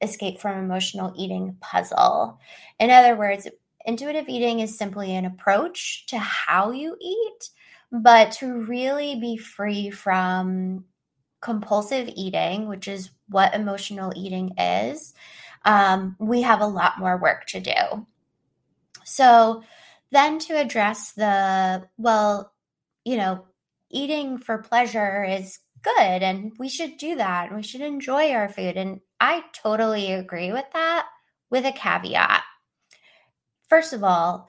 escape 0.00 0.40
from 0.40 0.58
emotional 0.58 1.12
eating 1.16 1.56
puzzle. 1.60 2.38
In 2.78 2.90
other 2.90 3.16
words, 3.16 3.48
intuitive 3.84 4.28
eating 4.28 4.60
is 4.60 4.76
simply 4.76 5.14
an 5.14 5.24
approach 5.24 6.06
to 6.06 6.18
how 6.18 6.70
you 6.70 6.96
eat, 7.00 7.50
but 7.90 8.32
to 8.32 8.62
really 8.62 9.18
be 9.18 9.36
free 9.36 9.90
from 9.90 10.84
compulsive 11.40 12.08
eating, 12.14 12.68
which 12.68 12.88
is 12.88 13.10
what 13.28 13.54
emotional 13.54 14.12
eating 14.16 14.56
is, 14.58 15.14
um, 15.64 16.16
we 16.18 16.42
have 16.42 16.60
a 16.60 16.66
lot 16.66 16.98
more 16.98 17.16
work 17.16 17.46
to 17.46 17.60
do. 17.60 18.06
So, 19.04 19.62
then 20.10 20.38
to 20.40 20.54
address 20.54 21.12
the, 21.12 21.86
well, 21.98 22.52
you 23.04 23.16
know, 23.16 23.44
eating 23.90 24.38
for 24.38 24.58
pleasure 24.58 25.24
is 25.24 25.58
good 25.82 26.22
and 26.22 26.52
we 26.58 26.68
should 26.68 26.96
do 26.96 27.16
that 27.16 27.48
and 27.48 27.56
we 27.56 27.62
should 27.62 27.80
enjoy 27.80 28.32
our 28.32 28.48
food. 28.48 28.76
And 28.76 29.00
I 29.28 29.44
totally 29.52 30.12
agree 30.12 30.52
with 30.52 30.64
that 30.72 31.06
with 31.50 31.66
a 31.66 31.72
caveat. 31.72 32.44
First 33.68 33.92
of 33.92 34.02
all, 34.02 34.48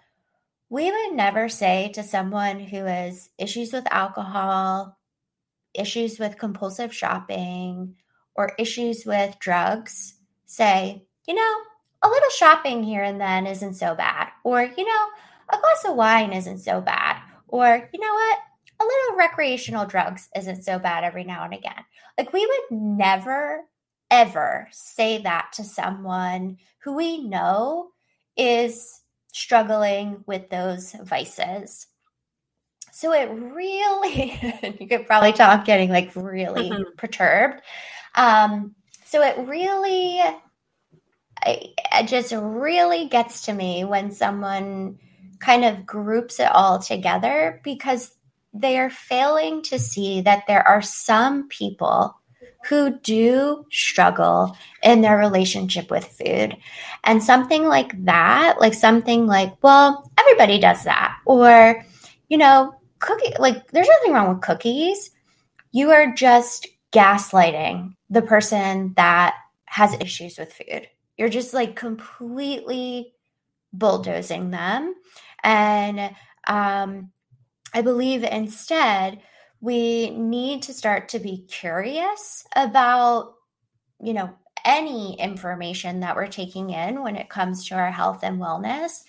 we 0.69 0.89
would 0.89 1.17
never 1.17 1.49
say 1.49 1.91
to 1.95 2.01
someone 2.01 2.61
who 2.61 2.85
has 2.85 3.29
issues 3.37 3.73
with 3.73 3.91
alcohol, 3.91 4.97
issues 5.73 6.17
with 6.17 6.37
compulsive 6.37 6.95
shopping, 6.95 7.95
or 8.35 8.53
issues 8.57 9.05
with 9.05 9.37
drugs, 9.39 10.13
say, 10.45 11.03
you 11.27 11.33
know, 11.33 11.55
a 12.01 12.07
little 12.07 12.29
shopping 12.29 12.81
here 12.81 13.03
and 13.03 13.19
then 13.19 13.47
isn't 13.47 13.73
so 13.73 13.95
bad. 13.95 14.29
Or, 14.45 14.61
you 14.61 14.85
know, 14.85 15.07
a 15.49 15.59
glass 15.59 15.83
of 15.89 15.97
wine 15.97 16.31
isn't 16.31 16.59
so 16.59 16.79
bad. 16.79 17.21
Or, 17.49 17.89
you 17.91 17.99
know 17.99 18.13
what? 18.13 18.37
A 18.79 18.85
little 18.85 19.17
recreational 19.17 19.85
drugs 19.85 20.29
isn't 20.37 20.63
so 20.63 20.79
bad 20.79 21.03
every 21.03 21.25
now 21.25 21.43
and 21.43 21.53
again. 21.53 21.83
Like, 22.17 22.31
we 22.31 22.45
would 22.45 22.79
never, 22.79 23.65
ever 24.11 24.67
say 24.71 25.21
that 25.21 25.51
to 25.53 25.63
someone 25.63 26.57
who 26.79 26.95
we 26.95 27.23
know 27.23 27.89
is 28.37 29.01
struggling 29.31 30.23
with 30.25 30.49
those 30.49 30.93
vices. 31.03 31.87
So 32.91 33.13
it 33.13 33.29
really, 33.29 34.39
you 34.79 34.87
could 34.87 35.07
probably 35.07 35.33
tell 35.33 35.49
I'm 35.49 35.63
getting 35.63 35.89
like 35.89 36.11
really 36.15 36.69
mm-hmm. 36.69 36.95
perturbed. 36.97 37.61
Um, 38.15 38.75
so 39.05 39.21
it 39.21 39.37
really 39.47 40.21
it 41.45 42.07
just 42.07 42.33
really 42.33 43.07
gets 43.07 43.43
to 43.43 43.53
me 43.53 43.85
when 43.85 44.11
someone 44.11 44.99
kind 45.39 45.63
of 45.63 45.85
groups 45.85 46.39
it 46.39 46.51
all 46.51 46.79
together 46.79 47.61
because 47.63 48.11
they 48.53 48.77
are 48.77 48.89
failing 48.89 49.61
to 49.61 49.79
see 49.79 50.21
that 50.21 50.43
there 50.47 50.67
are 50.67 50.81
some 50.81 51.47
people 51.47 52.18
who 52.67 52.99
do 52.99 53.65
struggle 53.71 54.55
in 54.83 55.01
their 55.01 55.17
relationship 55.17 55.89
with 55.89 56.05
food. 56.05 56.57
And 57.03 57.23
something 57.23 57.65
like 57.65 58.05
that, 58.05 58.59
like 58.59 58.73
something 58.73 59.25
like, 59.25 59.53
well, 59.63 60.11
everybody 60.17 60.59
does 60.59 60.83
that. 60.83 61.17
Or, 61.25 61.83
you 62.27 62.37
know, 62.37 62.75
cookie, 62.99 63.33
like 63.39 63.71
there's 63.71 63.87
nothing 63.87 64.13
wrong 64.13 64.33
with 64.33 64.41
cookies. 64.41 65.11
You 65.71 65.91
are 65.91 66.13
just 66.13 66.67
gaslighting 66.91 67.95
the 68.09 68.21
person 68.21 68.93
that 68.97 69.35
has 69.65 69.93
issues 69.99 70.37
with 70.37 70.51
food. 70.51 70.87
You're 71.17 71.29
just 71.29 71.53
like 71.53 71.75
completely 71.75 73.13
bulldozing 73.71 74.51
them. 74.51 74.95
And 75.43 76.15
um, 76.47 77.11
I 77.73 77.81
believe 77.81 78.23
instead, 78.23 79.21
we 79.61 80.09
need 80.11 80.61
to 80.63 80.73
start 80.73 81.09
to 81.09 81.19
be 81.19 81.45
curious 81.47 82.45
about, 82.55 83.35
you 84.01 84.13
know, 84.13 84.33
any 84.65 85.19
information 85.19 86.01
that 86.01 86.15
we're 86.15 86.27
taking 86.27 86.69
in 86.69 87.01
when 87.01 87.15
it 87.15 87.29
comes 87.29 87.67
to 87.67 87.75
our 87.75 87.91
health 87.91 88.19
and 88.23 88.39
wellness, 88.39 89.03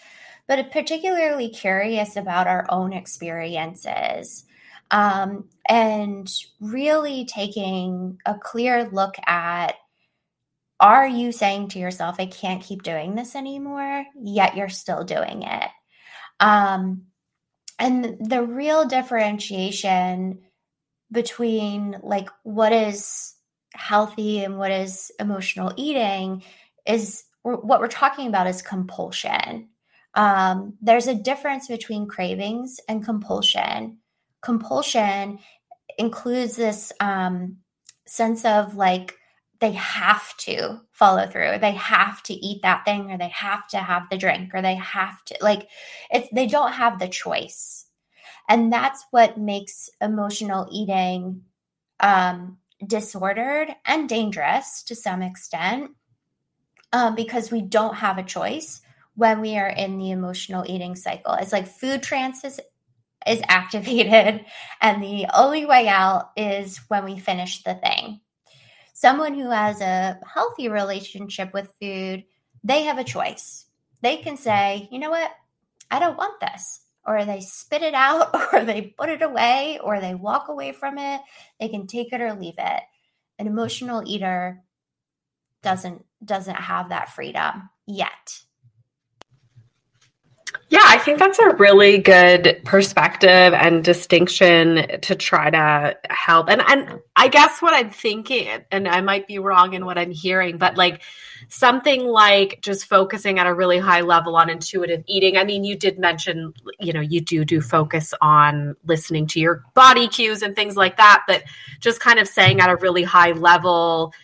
but 0.46 0.70
particularly 0.70 1.48
curious 1.48 2.16
about 2.16 2.46
our 2.46 2.66
own 2.68 2.92
experiences. 2.92 4.44
Um, 4.92 5.48
and 5.68 6.28
really 6.60 7.24
taking 7.24 8.18
a 8.26 8.34
clear 8.34 8.88
look 8.90 9.14
at 9.26 9.76
are 10.80 11.06
you 11.06 11.30
saying 11.30 11.68
to 11.68 11.78
yourself, 11.78 12.16
I 12.18 12.26
can't 12.26 12.62
keep 12.62 12.82
doing 12.82 13.14
this 13.14 13.36
anymore, 13.36 14.06
yet 14.20 14.56
you're 14.56 14.70
still 14.70 15.04
doing 15.04 15.42
it? 15.42 15.68
Um, 16.40 17.02
and 17.80 18.16
the 18.20 18.42
real 18.42 18.86
differentiation 18.86 20.40
between 21.10 21.98
like 22.02 22.28
what 22.44 22.72
is 22.72 23.34
healthy 23.74 24.44
and 24.44 24.58
what 24.58 24.70
is 24.70 25.10
emotional 25.18 25.72
eating 25.76 26.42
is 26.86 27.24
what 27.42 27.80
we're 27.80 27.88
talking 27.88 28.26
about 28.26 28.46
is 28.46 28.60
compulsion. 28.60 29.68
Um, 30.14 30.74
there's 30.82 31.06
a 31.06 31.14
difference 31.14 31.68
between 31.68 32.06
cravings 32.06 32.78
and 32.86 33.04
compulsion. 33.04 33.98
Compulsion 34.42 35.38
includes 35.96 36.56
this 36.56 36.92
um, 37.00 37.58
sense 38.06 38.44
of 38.44 38.74
like 38.74 39.14
they 39.60 39.72
have 39.72 40.36
to 40.38 40.80
follow 40.90 41.26
through. 41.26 41.58
They 41.58 41.72
have 41.72 42.22
to 42.24 42.34
eat 42.34 42.62
that 42.62 42.84
thing 42.84 43.10
or 43.10 43.18
they 43.18 43.28
have 43.28 43.68
to 43.68 43.78
have 43.78 44.08
the 44.10 44.16
drink 44.16 44.54
or 44.54 44.62
they 44.62 44.76
have 44.76 45.22
to 45.26 45.36
like 45.40 45.68
it's 46.10 46.28
they 46.32 46.46
don't 46.46 46.72
have 46.72 46.98
the 46.98 47.08
choice. 47.08 47.86
And 48.48 48.72
that's 48.72 49.04
what 49.10 49.38
makes 49.38 49.90
emotional 50.00 50.66
eating 50.72 51.42
um, 52.00 52.58
disordered 52.84 53.68
and 53.84 54.08
dangerous 54.08 54.82
to 54.84 54.94
some 54.94 55.22
extent 55.22 55.90
um, 56.92 57.14
because 57.14 57.52
we 57.52 57.60
don't 57.60 57.96
have 57.96 58.18
a 58.18 58.24
choice 58.24 58.80
when 59.14 59.40
we 59.40 59.56
are 59.56 59.68
in 59.68 59.98
the 59.98 60.10
emotional 60.10 60.64
eating 60.66 60.96
cycle. 60.96 61.34
It's 61.34 61.52
like 61.52 61.68
food 61.68 62.02
trance 62.02 62.42
is, 62.44 62.60
is 63.26 63.42
activated 63.48 64.44
and 64.80 65.02
the 65.02 65.26
only 65.34 65.66
way 65.66 65.86
out 65.86 66.30
is 66.36 66.78
when 66.88 67.04
we 67.04 67.18
finish 67.18 67.62
the 67.62 67.74
thing 67.74 68.20
someone 69.00 69.32
who 69.32 69.48
has 69.48 69.80
a 69.80 70.18
healthy 70.26 70.68
relationship 70.68 71.54
with 71.54 71.72
food, 71.80 72.22
they 72.62 72.82
have 72.82 72.98
a 72.98 73.04
choice. 73.04 73.64
They 74.02 74.18
can 74.18 74.36
say, 74.36 74.88
you 74.92 74.98
know 74.98 75.08
what, 75.10 75.30
I 75.90 75.98
don't 75.98 76.18
want 76.18 76.38
this. 76.40 76.82
Or 77.06 77.24
they 77.24 77.40
spit 77.40 77.80
it 77.80 77.94
out, 77.94 78.34
or 78.52 78.62
they 78.62 78.94
put 78.98 79.08
it 79.08 79.22
away, 79.22 79.80
or 79.82 80.00
they 80.00 80.14
walk 80.14 80.48
away 80.48 80.72
from 80.72 80.98
it. 80.98 81.22
They 81.58 81.68
can 81.68 81.86
take 81.86 82.12
it 82.12 82.20
or 82.20 82.34
leave 82.34 82.56
it. 82.58 82.82
An 83.38 83.46
emotional 83.46 84.02
eater 84.06 84.62
doesn't 85.62 86.04
doesn't 86.22 86.56
have 86.56 86.90
that 86.90 87.08
freedom 87.08 87.70
yet. 87.86 88.42
Yeah, 90.70 90.84
I 90.84 90.98
think 90.98 91.18
that's 91.18 91.40
a 91.40 91.56
really 91.56 91.98
good 91.98 92.60
perspective 92.64 93.28
and 93.28 93.82
distinction 93.82 95.00
to 95.00 95.16
try 95.16 95.50
to 95.50 95.98
help. 96.10 96.48
And 96.48 96.62
and 96.62 97.00
I 97.16 97.26
guess 97.26 97.60
what 97.60 97.74
I'm 97.74 97.90
thinking, 97.90 98.46
and 98.70 98.86
I 98.86 99.00
might 99.00 99.26
be 99.26 99.40
wrong 99.40 99.74
in 99.74 99.84
what 99.84 99.98
I'm 99.98 100.12
hearing, 100.12 100.58
but 100.58 100.76
like 100.76 101.02
something 101.48 102.06
like 102.06 102.60
just 102.62 102.86
focusing 102.86 103.40
at 103.40 103.48
a 103.48 103.54
really 103.54 103.78
high 103.78 104.02
level 104.02 104.36
on 104.36 104.48
intuitive 104.48 105.02
eating. 105.08 105.36
I 105.36 105.42
mean, 105.42 105.64
you 105.64 105.76
did 105.76 105.98
mention, 105.98 106.54
you 106.78 106.92
know, 106.92 107.00
you 107.00 107.20
do 107.20 107.44
do 107.44 107.60
focus 107.60 108.14
on 108.20 108.76
listening 108.84 109.26
to 109.28 109.40
your 109.40 109.64
body 109.74 110.06
cues 110.06 110.42
and 110.42 110.54
things 110.54 110.76
like 110.76 110.96
that, 110.98 111.24
but 111.26 111.42
just 111.80 111.98
kind 111.98 112.20
of 112.20 112.28
saying 112.28 112.60
at 112.60 112.70
a 112.70 112.76
really 112.76 113.02
high 113.02 113.32
level 113.32 114.14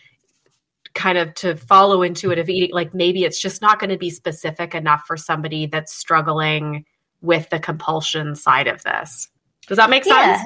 kind 0.97 1.19
of 1.19 1.33
to 1.35 1.55
follow 1.55 2.03
intuitive 2.03 2.49
eating 2.49 2.75
like 2.75 2.93
maybe 2.95 3.23
it's 3.23 3.41
just 3.41 3.63
not 3.63 3.79
going 3.79 3.91
to 3.91 3.99
be 3.99 4.11
specific 4.11 4.75
enough 4.75 5.05
for 5.07 5.17
somebody 5.17 5.67
that's 5.67 5.95
struggling 5.95 6.85
with 7.21 7.49
the 7.51 7.61
compulsion 7.61 8.35
side 8.35 8.67
of 8.67 8.83
this. 8.83 9.29
Does 9.69 9.77
that 9.77 9.91
make 9.91 10.05
sense? 10.05 10.43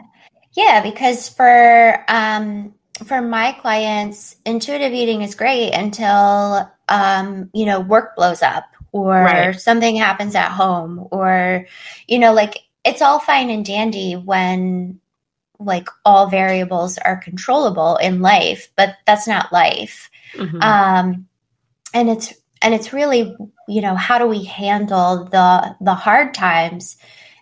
Yeah, 0.55 0.65
yeah 0.65 0.83
because 0.83 1.29
for 1.29 2.05
um 2.09 2.75
for 3.05 3.23
my 3.23 3.53
clients 3.53 4.37
intuitive 4.45 4.93
eating 4.93 5.23
is 5.23 5.35
great 5.35 5.73
until 5.73 6.71
um 6.89 7.49
you 7.55 7.65
know 7.65 7.81
work 7.81 8.17
blows 8.17 8.43
up 8.43 8.65
or 8.93 9.13
right. 9.13 9.61
something 9.61 9.97
happens 9.97 10.35
at 10.35 10.51
home 10.51 11.07
or 11.11 11.67
you 12.09 12.19
know 12.19 12.33
like 12.33 12.59
it's 12.85 13.03
all 13.03 13.21
fine 13.21 13.51
and 13.51 13.65
dandy 13.65 14.15
when 14.15 15.01
like 15.59 15.89
all 16.05 16.27
variables 16.27 16.99
are 16.99 17.17
controllable 17.17 17.97
in 17.97 18.21
life 18.21 18.71
but 18.77 18.97
that's 19.07 19.29
not 19.29 19.53
life 19.53 20.10
Mm-hmm. 20.35 20.63
Um, 20.63 21.29
and 21.95 22.09
it's 22.09 22.35
and 22.63 22.75
it's 22.75 22.93
really 22.93 23.37
you 23.69 23.81
know 23.81 23.95
how 23.95 24.19
do 24.19 24.27
we 24.27 24.45
handle 24.45 25.25
the 25.25 25.77
the 25.81 25.95
hard 25.95 26.35
times 26.35 26.97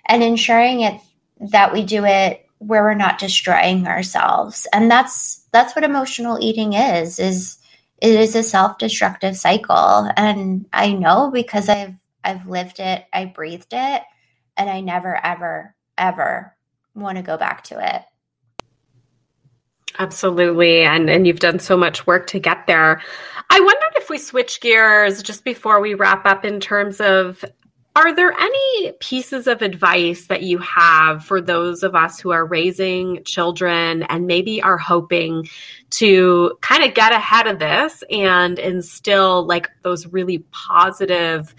and 0.06 0.22
ensuring 0.22 0.80
it 0.80 1.00
that 1.40 1.72
we 1.72 1.84
do 1.84 2.04
it 2.04 2.44
where 2.58 2.82
we're 2.82 2.94
not 2.94 3.18
destroying 3.18 3.86
ourselves. 3.86 4.66
And 4.72 4.90
that's 4.90 5.44
that's 5.52 5.74
what 5.74 5.84
emotional 5.84 6.38
eating 6.40 6.72
is 6.72 7.18
is 7.18 7.58
it 8.00 8.14
is 8.14 8.34
a 8.34 8.42
self-destructive 8.42 9.36
cycle. 9.36 10.10
And 10.16 10.66
i 10.72 10.92
know 10.92 11.30
because 11.30 11.68
i've 11.68 11.94
i've 12.24 12.46
lived 12.46 12.80
it 12.80 13.04
i 13.12 13.24
breathed 13.24 13.72
it 13.72 14.02
and 14.56 14.68
i 14.68 14.80
never 14.80 15.16
ever 15.24 15.74
ever 15.96 16.54
want 16.94 17.16
to 17.16 17.22
go 17.22 17.36
back 17.36 17.64
to 17.64 17.96
it 17.96 18.02
Absolutely. 19.98 20.82
And 20.82 21.10
and 21.10 21.26
you've 21.26 21.40
done 21.40 21.58
so 21.58 21.76
much 21.76 22.06
work 22.06 22.26
to 22.28 22.38
get 22.38 22.66
there. 22.66 23.02
I 23.50 23.60
wondered 23.60 23.96
if 23.96 24.10
we 24.10 24.18
switch 24.18 24.60
gears 24.60 25.22
just 25.22 25.44
before 25.44 25.80
we 25.80 25.94
wrap 25.94 26.24
up 26.26 26.44
in 26.44 26.60
terms 26.60 27.00
of 27.00 27.44
are 27.96 28.14
there 28.14 28.32
any 28.32 28.92
pieces 29.00 29.48
of 29.48 29.60
advice 29.60 30.26
that 30.26 30.42
you 30.42 30.58
have 30.58 31.24
for 31.24 31.40
those 31.40 31.82
of 31.82 31.96
us 31.96 32.20
who 32.20 32.30
are 32.30 32.46
raising 32.46 33.24
children 33.24 34.04
and 34.04 34.28
maybe 34.28 34.62
are 34.62 34.78
hoping 34.78 35.48
to 35.90 36.56
kind 36.60 36.84
of 36.84 36.94
get 36.94 37.10
ahead 37.10 37.48
of 37.48 37.58
this 37.58 38.04
and 38.08 38.60
instill 38.60 39.44
like 39.46 39.68
those 39.82 40.06
really 40.06 40.38
positive 40.52 41.56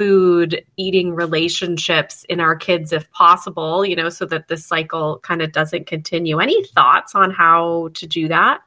food 0.00 0.64
eating 0.78 1.14
relationships 1.14 2.24
in 2.30 2.40
our 2.40 2.56
kids 2.56 2.90
if 2.90 3.10
possible, 3.10 3.84
you 3.84 3.94
know, 3.94 4.08
so 4.08 4.24
that 4.24 4.48
this 4.48 4.64
cycle 4.64 5.18
kind 5.18 5.42
of 5.42 5.52
doesn't 5.52 5.86
continue. 5.86 6.38
Any 6.38 6.64
thoughts 6.68 7.14
on 7.14 7.30
how 7.30 7.90
to 7.92 8.06
do 8.06 8.26
that? 8.28 8.60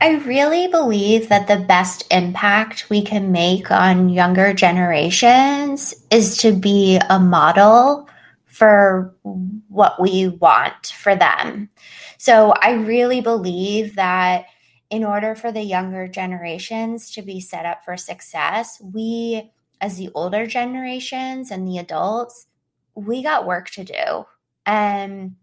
I 0.00 0.18
really 0.18 0.68
believe 0.68 1.28
that 1.30 1.48
the 1.48 1.56
best 1.56 2.04
impact 2.12 2.88
we 2.90 3.02
can 3.02 3.32
make 3.32 3.72
on 3.72 4.08
younger 4.08 4.54
generations 4.54 5.92
is 6.12 6.36
to 6.38 6.52
be 6.52 7.00
a 7.10 7.18
model 7.18 8.08
for 8.44 9.16
what 9.66 10.00
we 10.00 10.28
want 10.28 10.86
for 10.96 11.16
them. 11.16 11.70
So 12.18 12.54
I 12.62 12.74
really 12.74 13.20
believe 13.20 13.96
that 13.96 14.44
in 14.90 15.02
order 15.02 15.34
for 15.34 15.50
the 15.50 15.62
younger 15.62 16.06
generations 16.06 17.10
to 17.14 17.22
be 17.22 17.40
set 17.40 17.66
up 17.66 17.84
for 17.84 17.96
success, 17.96 18.80
we 18.80 19.50
as 19.84 19.98
the 19.98 20.08
older 20.14 20.46
generations 20.46 21.50
and 21.50 21.68
the 21.68 21.76
adults, 21.76 22.46
we 22.94 23.22
got 23.22 23.46
work 23.46 23.68
to 23.68 23.84
do. 23.84 24.24
And 24.64 25.36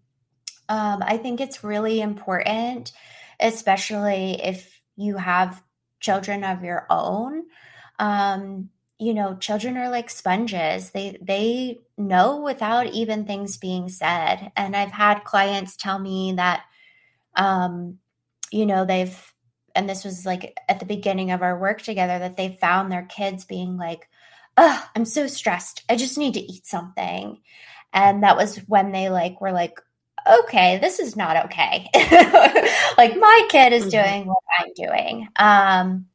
um, 0.68 1.04
I 1.06 1.18
think 1.18 1.40
it's 1.40 1.64
really 1.64 2.02
important, 2.02 2.92
especially 3.40 4.42
if 4.42 4.82
you 4.96 5.18
have 5.18 5.62
children 6.00 6.44
of 6.44 6.64
your 6.64 6.88
own. 6.90 7.44
Um, 8.00 8.72
you 8.98 9.14
know, 9.14 9.36
children 9.36 9.78
are 9.78 9.90
like 9.90 10.10
sponges. 10.10 10.90
They 10.90 11.18
they 11.22 11.82
know 11.96 12.42
without 12.42 12.88
even 12.88 13.26
things 13.26 13.58
being 13.58 13.90
said. 13.90 14.52
And 14.56 14.76
I've 14.76 14.92
had 14.92 15.24
clients 15.24 15.76
tell 15.76 16.00
me 16.00 16.34
that, 16.38 16.64
um, 17.36 18.00
you 18.52 18.66
know, 18.66 18.86
they've 18.86 19.16
and 19.76 19.88
this 19.88 20.04
was 20.04 20.26
like 20.26 20.58
at 20.68 20.80
the 20.80 20.86
beginning 20.86 21.30
of 21.30 21.44
our 21.44 21.60
work 21.60 21.84
together 21.84 22.18
that 22.18 22.38
they 22.38 22.58
found 22.60 22.92
their 22.92 23.06
kids 23.06 23.46
being 23.46 23.78
like 23.78 24.08
oh, 24.58 24.90
I'm 24.96 25.06
so 25.06 25.28
stressed. 25.28 25.84
I 25.90 25.96
just 25.96 26.18
need 26.18 26.34
to 26.36 26.40
eat 26.40 26.66
something. 26.66 27.40
And 27.94 28.24
that 28.24 28.38
was 28.38 28.58
when 28.68 28.92
they 28.92 29.10
like 29.10 29.42
were 29.42 29.52
like, 29.52 29.80
okay, 30.30 30.78
this 30.80 31.00
is 31.00 31.16
not 31.16 31.46
okay. 31.46 31.90
like 32.98 33.18
my 33.18 33.48
kid 33.50 33.74
is 33.74 33.86
mm-hmm. 33.86 33.90
doing 33.90 34.28
what 34.28 34.38
I'm 34.60 34.74
doing. 34.76 35.28
Um, 35.36 36.06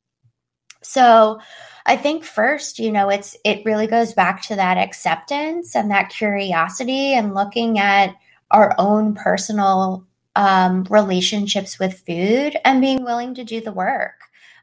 so 0.82 1.40
I 1.84 1.96
think 1.96 2.24
first, 2.24 2.78
you 2.78 2.92
know, 2.92 3.08
it's 3.08 3.36
it 3.44 3.64
really 3.64 3.86
goes 3.86 4.12
back 4.12 4.42
to 4.42 4.56
that 4.56 4.78
acceptance 4.78 5.74
and 5.74 5.90
that 5.90 6.10
curiosity 6.10 7.14
and 7.14 7.34
looking 7.34 7.78
at 7.78 8.14
our 8.50 8.74
own 8.78 9.14
personal 9.14 10.06
um, 10.36 10.84
relationships 10.90 11.78
with 11.78 12.02
food 12.06 12.56
and 12.64 12.80
being 12.80 13.04
willing 13.04 13.34
to 13.34 13.44
do 13.44 13.60
the 13.60 13.72
work. 13.72 14.14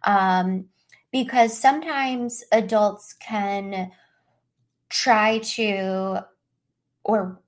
Um, 0.04 0.66
because 1.14 1.58
sometimes 1.58 2.44
adults 2.52 3.14
can 3.14 3.92
try 4.90 5.38
to 5.38 6.20
or 7.06 7.40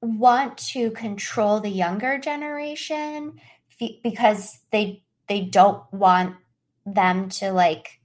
want 0.00 0.56
to 0.56 0.90
control 0.92 1.60
the 1.60 1.68
younger 1.68 2.18
generation 2.18 3.34
because 4.02 4.60
they 4.70 5.02
they 5.28 5.42
don't 5.42 5.82
want 5.92 6.36
them 6.86 7.28
to 7.28 7.52
like 7.52 8.00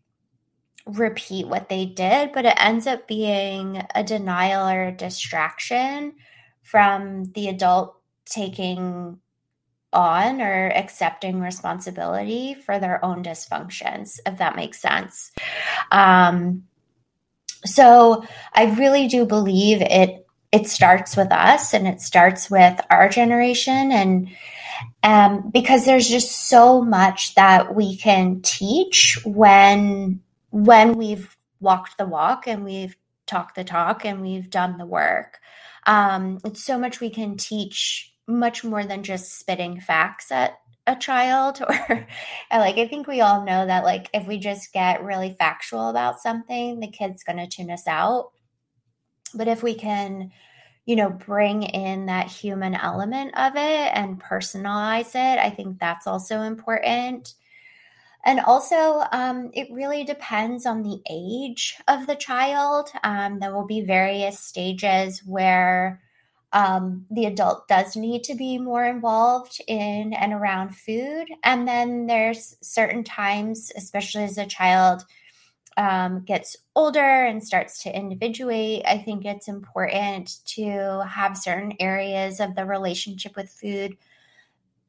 repeat 0.85 1.47
what 1.47 1.69
they 1.69 1.85
did 1.85 2.31
but 2.33 2.45
it 2.45 2.55
ends 2.57 2.87
up 2.87 3.07
being 3.07 3.81
a 3.95 4.03
denial 4.03 4.67
or 4.67 4.85
a 4.85 4.91
distraction 4.91 6.13
from 6.63 7.23
the 7.35 7.47
adult 7.47 7.95
taking 8.25 9.17
on 9.93 10.41
or 10.41 10.71
accepting 10.75 11.39
responsibility 11.39 12.53
for 12.53 12.79
their 12.79 13.03
own 13.03 13.23
dysfunctions, 13.23 14.19
if 14.25 14.37
that 14.39 14.55
makes 14.55 14.81
sense. 14.81 15.31
Um, 15.91 16.63
so 17.65 18.23
I 18.53 18.73
really 18.75 19.07
do 19.07 19.25
believe 19.25 19.81
it 19.81 20.25
it 20.51 20.67
starts 20.67 21.17
with 21.17 21.31
us 21.31 21.73
and 21.73 21.87
it 21.87 21.99
starts 21.99 22.49
with 22.49 22.79
our 22.91 23.09
generation 23.09 23.91
and 23.91 24.29
um, 25.01 25.49
because 25.49 25.85
there's 25.85 26.07
just 26.07 26.47
so 26.47 26.81
much 26.81 27.33
that 27.35 27.73
we 27.73 27.97
can 27.97 28.41
teach 28.41 29.17
when 29.25 30.21
when 30.51 30.95
we've 30.95 31.35
walked 31.59 31.97
the 31.97 32.05
walk 32.05 32.47
and 32.47 32.63
we've 32.63 32.95
talked 33.25 33.55
the 33.55 33.63
talk 33.63 34.05
and 34.05 34.21
we've 34.21 34.49
done 34.49 34.77
the 34.77 34.85
work 34.85 35.39
um, 35.87 36.39
it's 36.45 36.63
so 36.63 36.77
much 36.77 36.99
we 36.99 37.09
can 37.09 37.35
teach 37.35 38.12
much 38.27 38.63
more 38.63 38.83
than 38.85 39.03
just 39.03 39.37
spitting 39.39 39.79
facts 39.79 40.31
at 40.31 40.57
a 40.85 40.95
child 40.95 41.61
or 41.69 42.07
like 42.51 42.77
i 42.77 42.87
think 42.87 43.07
we 43.07 43.21
all 43.21 43.45
know 43.45 43.65
that 43.65 43.85
like 43.85 44.09
if 44.13 44.27
we 44.27 44.37
just 44.37 44.73
get 44.73 45.03
really 45.03 45.35
factual 45.39 45.89
about 45.89 46.19
something 46.19 46.79
the 46.79 46.87
kid's 46.87 47.23
going 47.23 47.37
to 47.37 47.47
tune 47.47 47.71
us 47.71 47.87
out. 47.87 48.31
But 49.33 49.47
if 49.47 49.63
we 49.63 49.75
can 49.75 50.31
you 50.85 50.95
know 50.95 51.09
bring 51.09 51.63
in 51.63 52.07
that 52.07 52.27
human 52.27 52.75
element 52.75 53.31
of 53.37 53.55
it 53.55 53.91
and 53.93 54.21
personalize 54.21 55.15
it 55.15 55.39
i 55.39 55.49
think 55.49 55.79
that's 55.79 56.07
also 56.07 56.41
important. 56.41 57.35
And 58.25 58.39
also 58.39 59.03
um, 59.11 59.51
it 59.53 59.67
really 59.69 60.05
depends 60.05 60.65
on 60.65 60.81
the 60.81 61.01
age 61.09 61.75
of 61.89 62.07
the 62.07 62.15
child. 62.15 62.89
Um, 63.03 63.39
there 63.39 63.53
will 63.53 63.65
be 63.65 63.81
various 63.81 64.39
stages 64.39 65.21
where 65.25 66.01
um, 66.53 67.05
the 67.09 67.25
adult 67.25 67.67
does 67.67 67.95
need 67.95 68.23
to 68.25 68.35
be 68.35 68.57
more 68.59 68.85
involved 68.85 69.59
in 69.67 70.13
and 70.13 70.31
around 70.31 70.75
food. 70.75 71.27
And 71.43 71.67
then 71.67 72.05
there's 72.05 72.55
certain 72.61 73.03
times, 73.03 73.71
especially 73.75 74.23
as 74.23 74.37
a 74.37 74.45
child 74.45 75.03
um, 75.75 76.21
gets 76.21 76.55
older 76.75 77.25
and 77.25 77.43
starts 77.43 77.81
to 77.83 77.95
individuate, 77.95 78.83
I 78.85 78.99
think 78.99 79.25
it's 79.25 79.47
important 79.47 80.45
to 80.49 81.03
have 81.07 81.37
certain 81.37 81.73
areas 81.79 82.39
of 82.39 82.55
the 82.55 82.65
relationship 82.65 83.35
with 83.35 83.49
food 83.49 83.97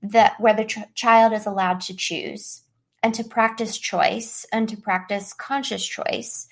that 0.03 0.39
where 0.39 0.55
the 0.55 0.67
ch- 0.67 0.95
child 0.95 1.33
is 1.33 1.47
allowed 1.47 1.81
to 1.81 1.97
choose 1.97 2.63
and 3.03 3.15
to 3.15 3.25
practice 3.25 3.79
choice 3.79 4.45
and 4.53 4.69
to 4.69 4.77
practice 4.77 5.33
conscious 5.33 5.85
choice 5.87 6.49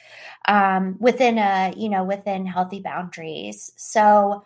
um, 0.49 0.97
within 0.99 1.37
a 1.37 1.75
you 1.77 1.91
know 1.91 2.05
within 2.05 2.47
healthy 2.47 2.81
boundaries 2.81 3.73
so 3.77 4.43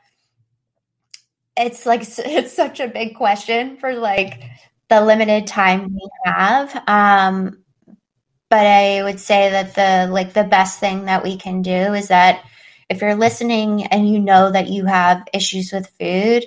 it's 1.56 1.86
like 1.86 2.02
it's 2.18 2.52
such 2.54 2.80
a 2.80 2.88
big 2.88 3.16
question 3.16 3.76
for 3.76 3.94
like 3.94 4.42
the 4.88 5.00
limited 5.00 5.46
time 5.46 5.92
we 5.94 6.08
have. 6.24 6.84
Um 6.88 7.62
but 8.48 8.64
i 8.64 9.02
would 9.02 9.18
say 9.18 9.50
that 9.50 9.74
the 9.74 10.12
like 10.12 10.32
the 10.32 10.44
best 10.44 10.78
thing 10.78 11.06
that 11.06 11.24
we 11.24 11.36
can 11.36 11.62
do 11.62 11.94
is 11.94 12.08
that 12.08 12.44
if 12.88 13.00
you're 13.00 13.16
listening 13.16 13.84
and 13.86 14.08
you 14.08 14.20
know 14.20 14.52
that 14.52 14.68
you 14.68 14.84
have 14.84 15.26
issues 15.32 15.72
with 15.72 15.88
food 15.98 16.44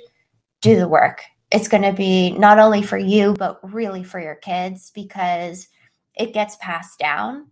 do 0.62 0.76
the 0.76 0.88
work. 0.88 1.24
It's 1.51 1.68
going 1.68 1.84
to 1.84 1.93
be 1.93 2.32
not 2.32 2.60
only 2.60 2.82
for 2.82 2.97
you 2.97 3.34
but 3.34 3.60
really 3.74 4.03
for 4.03 4.20
your 4.20 4.36
kids 4.36 4.91
because 4.93 5.68
it 6.16 6.34
gets 6.34 6.55
passed 6.57 6.99
down. 6.99 7.47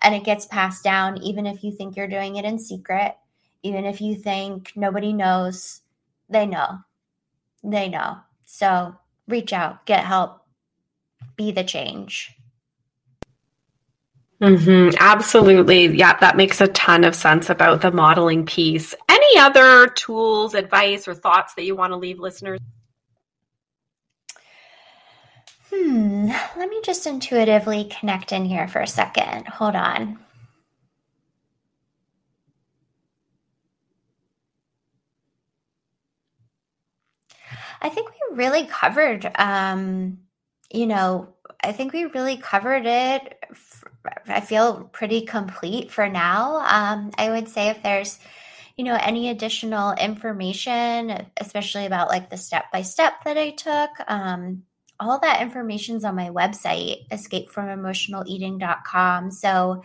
And 0.00 0.14
it 0.16 0.24
gets 0.24 0.46
passed 0.46 0.82
down 0.82 1.22
even 1.22 1.46
if 1.46 1.62
you 1.62 1.70
think 1.70 1.96
you're 1.96 2.08
doing 2.08 2.36
it 2.36 2.44
in 2.44 2.58
secret 2.58 3.14
even 3.62 3.84
if 3.84 4.00
you 4.00 4.16
think 4.16 4.72
nobody 4.74 5.12
knows 5.12 5.80
they 6.28 6.44
know 6.44 6.78
they 7.62 7.88
know. 7.88 8.18
So 8.44 8.94
reach 9.28 9.52
out, 9.52 9.86
get 9.86 10.04
help, 10.04 10.40
be 11.36 11.52
the 11.52 11.64
change. 11.64 12.34
Mm-hmm, 14.40 14.96
absolutely. 14.98 15.86
Yeah, 15.86 16.18
that 16.18 16.36
makes 16.36 16.60
a 16.60 16.66
ton 16.68 17.04
of 17.04 17.14
sense 17.14 17.48
about 17.48 17.80
the 17.80 17.92
modeling 17.92 18.44
piece. 18.44 18.92
Any 19.08 19.38
other 19.38 19.86
tools, 19.86 20.54
advice, 20.54 21.06
or 21.06 21.14
thoughts 21.14 21.54
that 21.54 21.62
you 21.62 21.76
want 21.76 21.92
to 21.92 21.96
leave 21.96 22.18
listeners? 22.18 22.58
Hmm, 25.72 26.28
let 26.56 26.68
me 26.68 26.80
just 26.84 27.06
intuitively 27.06 27.84
connect 27.84 28.32
in 28.32 28.44
here 28.44 28.66
for 28.66 28.80
a 28.80 28.86
second. 28.86 29.46
Hold 29.46 29.76
on. 29.76 30.18
I 37.82 37.88
think 37.88 38.10
we 38.10 38.36
really 38.36 38.66
covered, 38.66 39.28
um, 39.34 40.18
you 40.72 40.86
know, 40.86 41.34
I 41.62 41.72
think 41.72 41.92
we 41.92 42.04
really 42.04 42.36
covered 42.36 42.86
it. 42.86 43.38
I 44.26 44.40
feel 44.40 44.84
pretty 44.92 45.22
complete 45.22 45.90
for 45.90 46.08
now. 46.08 46.64
Um, 46.66 47.10
I 47.18 47.30
would 47.30 47.48
say 47.48 47.68
if 47.68 47.82
there's, 47.82 48.20
you 48.76 48.84
know, 48.84 48.96
any 49.00 49.28
additional 49.28 49.92
information, 49.92 51.26
especially 51.36 51.86
about 51.86 52.08
like 52.08 52.30
the 52.30 52.36
step 52.36 52.66
by 52.72 52.82
step 52.82 53.14
that 53.24 53.36
I 53.36 53.50
took, 53.50 53.90
um, 54.06 54.62
all 55.00 55.18
that 55.20 55.42
information's 55.42 56.04
on 56.04 56.14
my 56.14 56.28
website, 56.30 57.08
escapefromemotionaleating.com. 57.10 59.32
So 59.32 59.82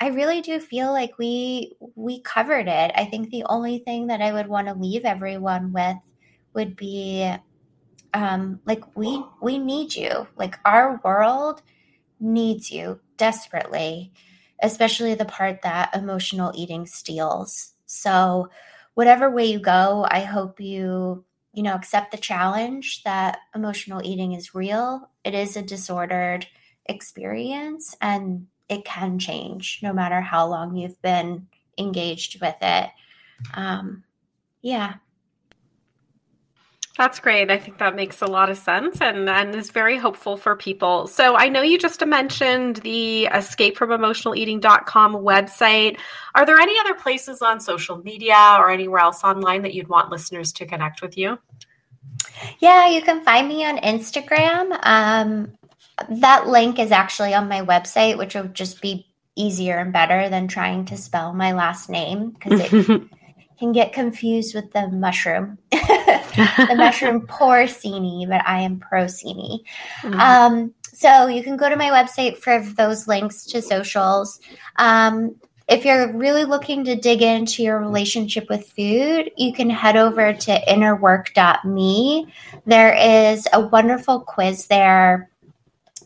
I 0.00 0.08
really 0.08 0.40
do 0.42 0.60
feel 0.60 0.92
like 0.92 1.18
we 1.18 1.72
we 1.94 2.20
covered 2.20 2.68
it. 2.68 2.92
I 2.94 3.06
think 3.06 3.30
the 3.30 3.44
only 3.44 3.78
thing 3.78 4.08
that 4.08 4.20
I 4.20 4.32
would 4.32 4.48
want 4.48 4.68
to 4.68 4.74
leave 4.74 5.06
everyone 5.06 5.72
with 5.72 5.96
would 6.54 6.76
be 6.76 7.32
um, 8.12 8.60
like 8.64 8.96
we 8.96 9.24
we 9.42 9.58
need 9.58 9.94
you. 9.94 10.26
Like 10.36 10.58
our 10.64 11.00
world 11.04 11.62
needs 12.20 12.70
you 12.70 13.00
desperately 13.16 14.12
especially 14.62 15.14
the 15.14 15.24
part 15.24 15.62
that 15.62 15.94
emotional 15.94 16.52
eating 16.54 16.86
steals. 16.86 17.72
So 17.86 18.50
whatever 18.94 19.28
way 19.28 19.44
you 19.46 19.58
go 19.58 20.06
i 20.08 20.20
hope 20.20 20.60
you 20.60 21.24
you 21.52 21.64
know 21.64 21.74
accept 21.74 22.12
the 22.12 22.16
challenge 22.16 23.02
that 23.02 23.38
emotional 23.54 24.00
eating 24.04 24.32
is 24.32 24.54
real. 24.54 25.10
It 25.24 25.34
is 25.34 25.56
a 25.56 25.62
disordered 25.62 26.46
experience 26.86 27.96
and 28.00 28.46
it 28.68 28.84
can 28.84 29.18
change 29.18 29.80
no 29.82 29.92
matter 29.92 30.20
how 30.20 30.46
long 30.46 30.76
you've 30.76 31.00
been 31.02 31.46
engaged 31.78 32.40
with 32.40 32.56
it. 32.60 32.90
Um, 33.52 34.04
yeah 34.62 34.94
that's 36.96 37.18
great. 37.18 37.50
I 37.50 37.58
think 37.58 37.78
that 37.78 37.96
makes 37.96 38.22
a 38.22 38.26
lot 38.26 38.50
of 38.50 38.56
sense 38.56 39.00
and, 39.00 39.28
and 39.28 39.54
is 39.54 39.70
very 39.72 39.98
hopeful 39.98 40.36
for 40.36 40.54
people. 40.54 41.08
So 41.08 41.36
I 41.36 41.48
know 41.48 41.60
you 41.60 41.76
just 41.76 42.04
mentioned 42.06 42.76
the 42.76 43.28
escapefromemotionaleating.com 43.32 45.14
website. 45.14 45.98
Are 46.36 46.46
there 46.46 46.58
any 46.58 46.78
other 46.78 46.94
places 46.94 47.42
on 47.42 47.58
social 47.58 47.98
media 47.98 48.56
or 48.58 48.70
anywhere 48.70 49.00
else 49.00 49.24
online 49.24 49.62
that 49.62 49.74
you'd 49.74 49.88
want 49.88 50.10
listeners 50.10 50.52
to 50.54 50.66
connect 50.66 51.02
with 51.02 51.18
you? 51.18 51.38
Yeah, 52.60 52.88
you 52.88 53.02
can 53.02 53.24
find 53.24 53.48
me 53.48 53.64
on 53.64 53.78
Instagram. 53.78 54.78
Um, 54.84 55.52
that 56.08 56.46
link 56.46 56.78
is 56.78 56.92
actually 56.92 57.34
on 57.34 57.48
my 57.48 57.62
website, 57.62 58.18
which 58.18 58.36
would 58.36 58.54
just 58.54 58.80
be 58.80 59.06
easier 59.34 59.78
and 59.78 59.92
better 59.92 60.28
than 60.28 60.46
trying 60.46 60.84
to 60.84 60.96
spell 60.96 61.32
my 61.32 61.52
last 61.52 61.90
name 61.90 62.30
because 62.30 62.72
it 62.72 63.02
can 63.64 63.72
get 63.72 63.92
confused 63.92 64.54
with 64.54 64.70
the 64.72 64.88
mushroom, 64.88 65.58
the 65.70 66.74
mushroom 66.76 67.26
porcini, 67.26 68.28
but 68.28 68.42
I 68.46 68.60
am 68.60 68.78
procini. 68.78 69.64
Mm-hmm. 70.02 70.20
Um, 70.20 70.74
so 70.92 71.26
you 71.26 71.42
can 71.42 71.56
go 71.56 71.68
to 71.68 71.76
my 71.76 71.88
website 71.88 72.36
for 72.36 72.60
those 72.60 73.08
links 73.08 73.44
to 73.46 73.62
socials. 73.62 74.38
Um, 74.76 75.36
if 75.66 75.86
you're 75.86 76.12
really 76.12 76.44
looking 76.44 76.84
to 76.84 76.94
dig 76.94 77.22
into 77.22 77.62
your 77.62 77.80
relationship 77.80 78.50
with 78.50 78.68
food, 78.68 79.30
you 79.38 79.54
can 79.54 79.70
head 79.70 79.96
over 79.96 80.34
to 80.34 80.60
innerwork.me. 80.68 82.32
There 82.66 82.92
is 82.92 83.48
a 83.54 83.60
wonderful 83.60 84.20
quiz 84.20 84.66
there 84.66 85.30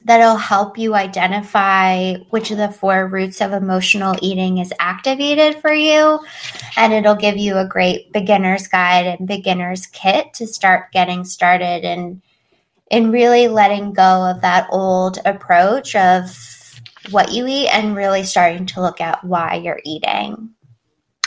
that'll 0.09 0.37
help 0.37 0.79
you 0.79 0.95
identify 0.95 2.15
which 2.31 2.51
of 2.51 2.57
the 2.57 2.71
four 2.71 3.07
roots 3.07 3.43
of 3.43 3.53
emotional 3.53 4.17
eating 4.23 4.57
is 4.57 4.73
activated 4.81 5.61
for 5.61 5.73
you. 5.73 6.19
And 6.79 6.95
it'll 6.95 7.15
give 7.15 7.37
you 7.37 7.59
a 7.59 7.69
great 7.69 8.11
beginner's 8.11 8.67
guide 8.67 9.07
and 9.07 9.29
beginner's 9.29 9.87
kit 9.87 10.33
to 10.35 10.47
start 10.47 10.93
getting 10.93 11.25
started 11.25 11.85
and 11.85 12.23
in 12.91 13.11
really 13.11 13.49
letting 13.49 13.93
go 13.93 14.31
of 14.31 14.41
that 14.41 14.67
old 14.71 15.19
approach 15.27 15.95
of 15.95 16.35
what 17.11 17.33
you 17.33 17.47
eat 17.47 17.69
and 17.69 17.95
really 17.95 18.23
starting 18.23 18.65
to 18.65 18.81
look 18.81 19.03
at 19.03 19.23
why 19.23 19.57
you're 19.57 19.81
eating. 19.85 20.49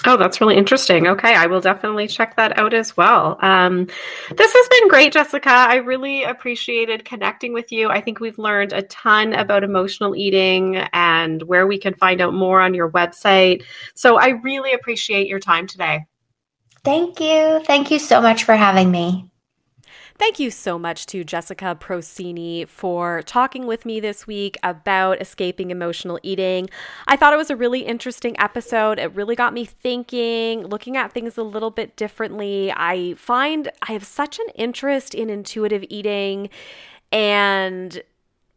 Oh, 0.05 0.17
that's 0.17 0.41
really 0.41 0.57
interesting. 0.57 1.07
Okay, 1.07 1.35
I 1.35 1.45
will 1.45 1.61
definitely 1.61 2.07
check 2.07 2.35
that 2.35 2.57
out 2.57 2.73
as 2.73 2.97
well. 2.97 3.37
Um, 3.41 3.85
this 4.35 4.53
has 4.53 4.67
been 4.69 4.87
great, 4.89 5.13
Jessica. 5.13 5.51
I 5.51 5.75
really 5.75 6.23
appreciated 6.23 7.05
connecting 7.05 7.53
with 7.53 7.71
you. 7.71 7.89
I 7.89 8.01
think 8.01 8.19
we've 8.19 8.39
learned 8.39 8.73
a 8.73 8.81
ton 8.83 9.33
about 9.33 9.63
emotional 9.63 10.15
eating 10.15 10.77
and 10.93 11.43
where 11.43 11.67
we 11.67 11.77
can 11.77 11.93
find 11.93 12.19
out 12.19 12.33
more 12.33 12.59
on 12.59 12.73
your 12.73 12.89
website. 12.89 13.63
So 13.93 14.17
I 14.17 14.29
really 14.29 14.73
appreciate 14.73 15.27
your 15.27 15.39
time 15.39 15.67
today. 15.67 16.05
Thank 16.83 17.19
you. 17.19 17.61
Thank 17.65 17.91
you 17.91 17.99
so 17.99 18.21
much 18.21 18.43
for 18.43 18.55
having 18.55 18.89
me. 18.89 19.30
Thank 20.21 20.37
you 20.37 20.51
so 20.51 20.77
much 20.77 21.07
to 21.07 21.23
Jessica 21.23 21.75
Procini 21.81 22.67
for 22.67 23.23
talking 23.23 23.65
with 23.65 23.87
me 23.87 23.99
this 23.99 24.27
week 24.27 24.55
about 24.61 25.19
escaping 25.19 25.71
emotional 25.71 26.19
eating. 26.21 26.69
I 27.07 27.15
thought 27.15 27.33
it 27.33 27.37
was 27.37 27.49
a 27.49 27.55
really 27.55 27.79
interesting 27.79 28.39
episode. 28.39 28.99
It 28.99 29.15
really 29.15 29.35
got 29.35 29.51
me 29.51 29.65
thinking, 29.65 30.63
looking 30.67 30.95
at 30.95 31.11
things 31.11 31.39
a 31.39 31.43
little 31.43 31.71
bit 31.71 31.95
differently. 31.95 32.71
I 32.71 33.15
find 33.15 33.71
I 33.81 33.93
have 33.93 34.03
such 34.03 34.37
an 34.37 34.45
interest 34.53 35.15
in 35.15 35.31
intuitive 35.31 35.83
eating 35.89 36.51
and 37.11 38.03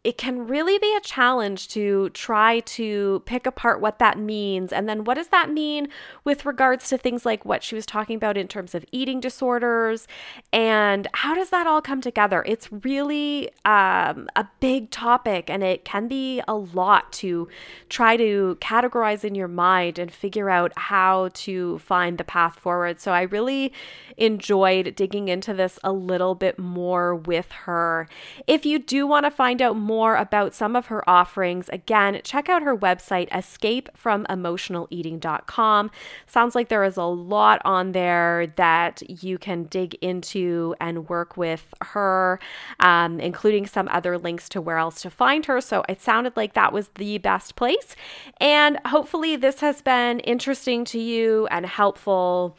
it 0.05 0.19
can 0.19 0.47
really 0.47 0.79
be 0.79 0.95
a 0.95 1.01
challenge 1.01 1.69
to 1.69 2.11
try 2.11 2.61
to 2.61 3.23
pick 3.25 3.47
apart 3.47 3.81
what 3.81 3.99
that 3.99 4.19
means. 4.19 4.71
And 4.71 4.87
then 4.87 5.05
what 5.05 5.15
does 5.15 5.29
that 5.29 5.51
mean 5.51 5.89
with 6.25 6.45
regards 6.45 6.91
to 6.91 6.99
things 6.99 7.25
like 7.25 7.47
what 7.47 7.63
she 7.63 7.75
was 7.75 7.87
talking 7.87 8.17
about 8.17 8.37
in 8.37 8.47
terms 8.47 8.75
of 8.75 8.85
eating 8.93 9.19
disorders? 9.19 10.07
And 10.53 11.09
how 11.15 11.35
does 11.35 11.49
that 11.51 11.67
all 11.67 11.81
come 11.81 12.03
together? 12.03 12.45
It's 12.47 12.69
really 12.71 13.49
um, 13.65 14.29
a 14.37 14.47
big 14.61 14.91
topic 14.91 15.49
and 15.49 15.63
it 15.63 15.87
can 15.87 16.07
be 16.07 16.43
a 16.47 16.55
lot 16.55 17.11
to 17.15 17.49
try 17.89 18.19
to 18.19 18.59
categorize 18.61 19.25
in 19.25 19.35
your 19.35 19.49
mind 19.49 19.99
and 19.99 20.13
figure 20.13 20.51
out 20.51 20.73
how 20.77 21.31
to 21.33 21.79
find 21.79 22.19
the 22.19 22.25
path 22.25 22.59
forward. 22.59 23.01
So 23.01 23.13
I 23.13 23.23
really 23.23 23.73
enjoyed 24.19 24.95
digging 24.97 25.29
into 25.29 25.55
this 25.55 25.79
a 25.83 25.93
little 25.93 26.35
bit 26.35 26.59
more 26.59 27.15
with 27.15 27.51
her. 27.53 28.07
If 28.47 28.67
you 28.67 28.79
do 28.79 29.07
want 29.07 29.25
to 29.25 29.31
find 29.31 29.63
out 29.63 29.79
more, 29.79 29.94
more 29.95 30.17
about 30.17 30.55
some 30.55 30.75
of 30.75 30.87
her 30.87 31.09
offerings, 31.09 31.69
again, 31.69 32.21
check 32.25 32.49
out 32.49 32.63
her 32.63 32.77
website, 32.77 33.29
escapefromemotionaleating.com. 33.31 35.91
Sounds 36.27 36.57
like 36.57 36.69
there 36.69 36.83
is 36.83 36.97
a 36.97 37.05
lot 37.05 37.63
on 37.65 37.93
there 37.93 38.49
that 38.57 39.23
you 39.23 39.39
can 39.39 39.67
dig 39.67 39.95
into 40.01 40.75
and 40.81 41.09
work 41.09 41.37
with 41.37 41.73
her, 41.81 42.41
um, 42.81 43.21
including 43.21 43.67
some 43.67 43.87
other 43.93 44.19
links 44.19 44.49
to 44.49 44.61
where 44.61 44.79
else 44.79 45.01
to 45.03 45.11
find 45.11 45.47
her. 45.47 45.61
So 45.61 45.85
it 45.89 46.01
sounded 46.01 46.37
like 46.37 46.55
that 46.55 46.73
was 46.73 46.89
the 46.97 47.19
best 47.19 47.55
place. 47.55 47.95
And 48.41 48.81
hopefully, 48.87 49.37
this 49.37 49.61
has 49.61 49.81
been 49.81 50.19
interesting 50.21 50.85
to 50.87 50.99
you 50.99 51.47
and 51.53 51.65
helpful. 51.65 52.59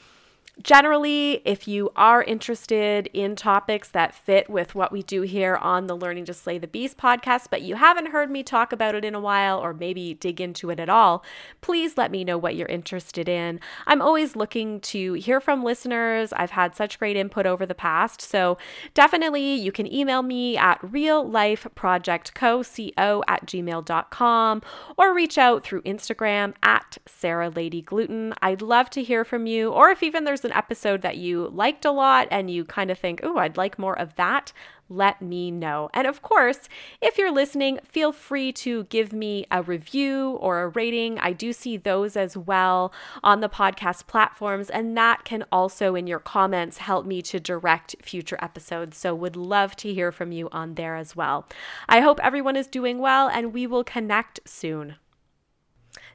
Generally, 0.63 1.41
if 1.43 1.67
you 1.67 1.91
are 1.97 2.23
interested 2.23 3.09
in 3.11 3.35
topics 3.35 3.89
that 3.89 4.15
fit 4.15 4.49
with 4.49 4.73
what 4.73 4.89
we 4.89 5.03
do 5.03 5.23
here 5.23 5.57
on 5.57 5.87
the 5.87 5.97
Learning 5.97 6.23
to 6.25 6.33
Slay 6.33 6.57
the 6.57 6.65
Beast 6.65 6.97
podcast, 6.97 7.47
but 7.51 7.61
you 7.61 7.75
haven't 7.75 8.11
heard 8.11 8.31
me 8.31 8.41
talk 8.41 8.71
about 8.71 8.95
it 8.95 9.03
in 9.03 9.13
a 9.13 9.19
while 9.19 9.59
or 9.59 9.73
maybe 9.73 10.13
dig 10.13 10.39
into 10.39 10.69
it 10.69 10.79
at 10.79 10.87
all, 10.87 11.25
please 11.59 11.97
let 11.97 12.09
me 12.09 12.23
know 12.23 12.37
what 12.37 12.55
you're 12.55 12.69
interested 12.69 13.27
in. 13.27 13.59
I'm 13.85 14.01
always 14.01 14.37
looking 14.37 14.79
to 14.81 15.11
hear 15.13 15.41
from 15.41 15.61
listeners. 15.61 16.31
I've 16.31 16.51
had 16.51 16.73
such 16.73 16.99
great 16.99 17.17
input 17.17 17.45
over 17.45 17.65
the 17.65 17.75
past. 17.75 18.21
So 18.21 18.57
definitely 18.93 19.55
you 19.55 19.73
can 19.73 19.93
email 19.93 20.21
me 20.21 20.55
at 20.55 20.79
reallifeprojectco 20.81 23.23
at 23.27 23.45
gmail.com 23.45 24.61
or 24.97 25.13
reach 25.13 25.37
out 25.37 25.65
through 25.65 25.81
Instagram 25.81 26.53
at 26.63 26.97
Sara 27.05 27.49
Lady 27.49 27.81
Gluten. 27.81 28.33
I'd 28.41 28.61
love 28.61 28.89
to 28.91 29.03
hear 29.03 29.25
from 29.25 29.47
you, 29.47 29.71
or 29.71 29.89
if 29.89 30.01
even 30.01 30.23
there's 30.23 30.44
an 30.45 30.53
episode 30.53 31.01
that 31.01 31.17
you 31.17 31.49
liked 31.49 31.83
a 31.83 31.91
lot 31.91 32.27
and 32.31 32.49
you 32.49 32.63
kind 32.63 32.89
of 32.89 32.97
think, 32.97 33.19
oh, 33.23 33.37
I'd 33.37 33.57
like 33.57 33.77
more 33.77 33.97
of 33.97 34.15
that, 34.15 34.53
let 34.89 35.21
me 35.21 35.49
know. 35.49 35.89
And 35.93 36.05
of 36.07 36.21
course, 36.21 36.69
if 37.01 37.17
you're 37.17 37.31
listening, 37.31 37.79
feel 37.83 38.11
free 38.11 38.51
to 38.53 38.83
give 38.85 39.11
me 39.11 39.45
a 39.49 39.63
review 39.63 40.37
or 40.39 40.61
a 40.61 40.67
rating. 40.69 41.17
I 41.19 41.33
do 41.33 41.53
see 41.53 41.77
those 41.77 42.15
as 42.15 42.37
well 42.37 42.93
on 43.23 43.41
the 43.41 43.49
podcast 43.49 44.07
platforms, 44.07 44.69
and 44.69 44.95
that 44.97 45.25
can 45.25 45.43
also, 45.51 45.95
in 45.95 46.07
your 46.07 46.19
comments, 46.19 46.77
help 46.77 47.05
me 47.05 47.21
to 47.23 47.39
direct 47.39 47.95
future 48.01 48.37
episodes. 48.41 48.97
So, 48.97 49.15
would 49.15 49.35
love 49.35 49.75
to 49.77 49.93
hear 49.93 50.11
from 50.11 50.31
you 50.31 50.49
on 50.51 50.75
there 50.75 50.95
as 50.95 51.15
well. 51.15 51.47
I 51.89 52.01
hope 52.01 52.19
everyone 52.21 52.55
is 52.55 52.67
doing 52.67 52.99
well, 52.99 53.27
and 53.27 53.53
we 53.53 53.65
will 53.65 53.83
connect 53.83 54.39
soon. 54.45 54.95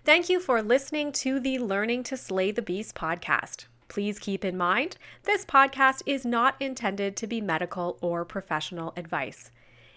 Thank 0.04 0.28
you 0.28 0.40
for 0.40 0.62
listening 0.62 1.12
to 1.12 1.40
the 1.40 1.58
Learning 1.58 2.02
to 2.04 2.16
Slay 2.16 2.52
the 2.52 2.62
Beast 2.62 2.94
podcast. 2.94 3.66
Please 3.90 4.20
keep 4.20 4.44
in 4.44 4.56
mind 4.56 4.96
this 5.24 5.44
podcast 5.44 6.02
is 6.06 6.24
not 6.24 6.54
intended 6.60 7.16
to 7.16 7.26
be 7.26 7.40
medical 7.40 7.98
or 8.00 8.24
professional 8.24 8.92
advice. 8.96 9.50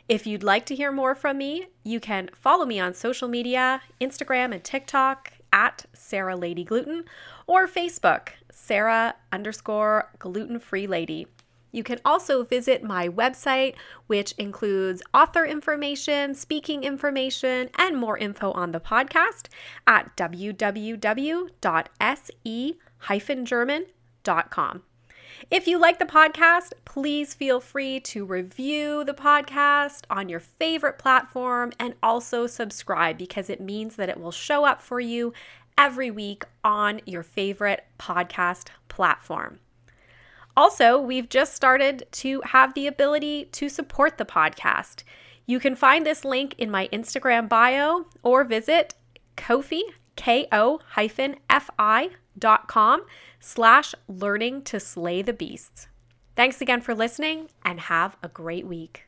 If 0.10 0.26
you'd 0.26 0.42
like 0.42 0.66
to 0.66 0.76
hear 0.76 0.92
more 0.92 1.14
from 1.14 1.38
me, 1.38 1.68
you 1.84 2.00
can 2.00 2.32
follow 2.34 2.66
me 2.66 2.80
on 2.80 2.96
social 2.96 3.28
media 3.28 3.84
Instagram 4.02 4.52
and 4.52 4.64
TikTok 4.64 5.32
at 5.54 5.86
Sara 5.94 6.36
Lady 6.36 6.64
Gluten 6.64 7.06
or 7.46 7.68
Facebook, 7.68 8.30
Sarah 8.52 9.14
underscore 9.32 10.12
gluten 10.18 10.60
free 10.60 10.88
lady. 10.88 11.28
You 11.72 11.84
can 11.84 12.00
also 12.04 12.44
visit 12.44 12.84
my 12.84 13.08
website, 13.10 13.76
which 14.08 14.34
includes 14.34 15.04
author 15.14 15.46
information, 15.46 16.34
speaking 16.34 16.84
information, 16.84 17.70
and 17.76 17.98
more 17.98 18.18
info 18.18 18.52
on 18.54 18.72
the 18.72 18.80
podcast 18.80 19.50
at 19.86 20.16
www.se 20.18 21.50
german.com. 23.46 24.84
If 25.52 25.68
you 25.68 25.78
like 25.78 26.00
the 26.00 26.06
podcast, 26.06 26.74
please 26.86 27.34
feel 27.34 27.60
free 27.60 28.00
to 28.02 28.26
review 28.26 29.04
the 29.04 29.14
podcast 29.14 30.04
on 30.10 30.30
your 30.30 30.40
favorite 30.40 30.98
platform 30.98 31.74
and 31.80 31.96
also 32.02 32.48
subscribe 32.48 33.18
because 33.18 33.50
it 33.50 33.60
means 33.60 33.96
that 33.98 34.10
it 34.10 34.20
will 34.20 34.32
show 34.32 34.64
up 34.64 34.82
for 34.82 35.00
you 35.00 35.34
every 35.78 36.12
week 36.12 36.46
on 36.64 37.02
your 37.06 37.24
favorite 37.24 37.86
podcast 38.00 38.70
platform. 38.88 39.60
Also, 40.56 41.00
we've 41.00 41.30
just 41.30 41.56
started 41.56 42.06
to 42.12 42.42
have 42.46 42.74
the 42.74 42.88
ability 42.88 43.46
to 43.46 43.70
support 43.70 44.18
the 44.18 44.26
podcast. 44.26 45.04
You 45.46 45.60
can 45.60 45.76
find 45.76 46.06
this 46.06 46.24
link 46.24 46.56
in 46.58 46.72
my 46.72 46.88
Instagram 46.94 47.50
bio 47.50 48.06
or 48.22 48.44
visit 48.44 48.94
Ko-fi, 49.36 49.82
K-O-F-I 50.16 52.10
dot 52.38 52.68
com 52.68 53.06
slash 53.40 53.94
learning 54.08 54.62
to 54.64 54.80
slay 54.80 55.22
the 55.22 55.34
beasts. 55.34 55.88
Thanks 56.36 56.62
again 56.62 56.82
for 56.82 56.96
listening 56.96 57.50
and 57.64 57.80
have 57.80 58.18
a 58.24 58.28
great 58.28 58.66
week. 58.66 59.08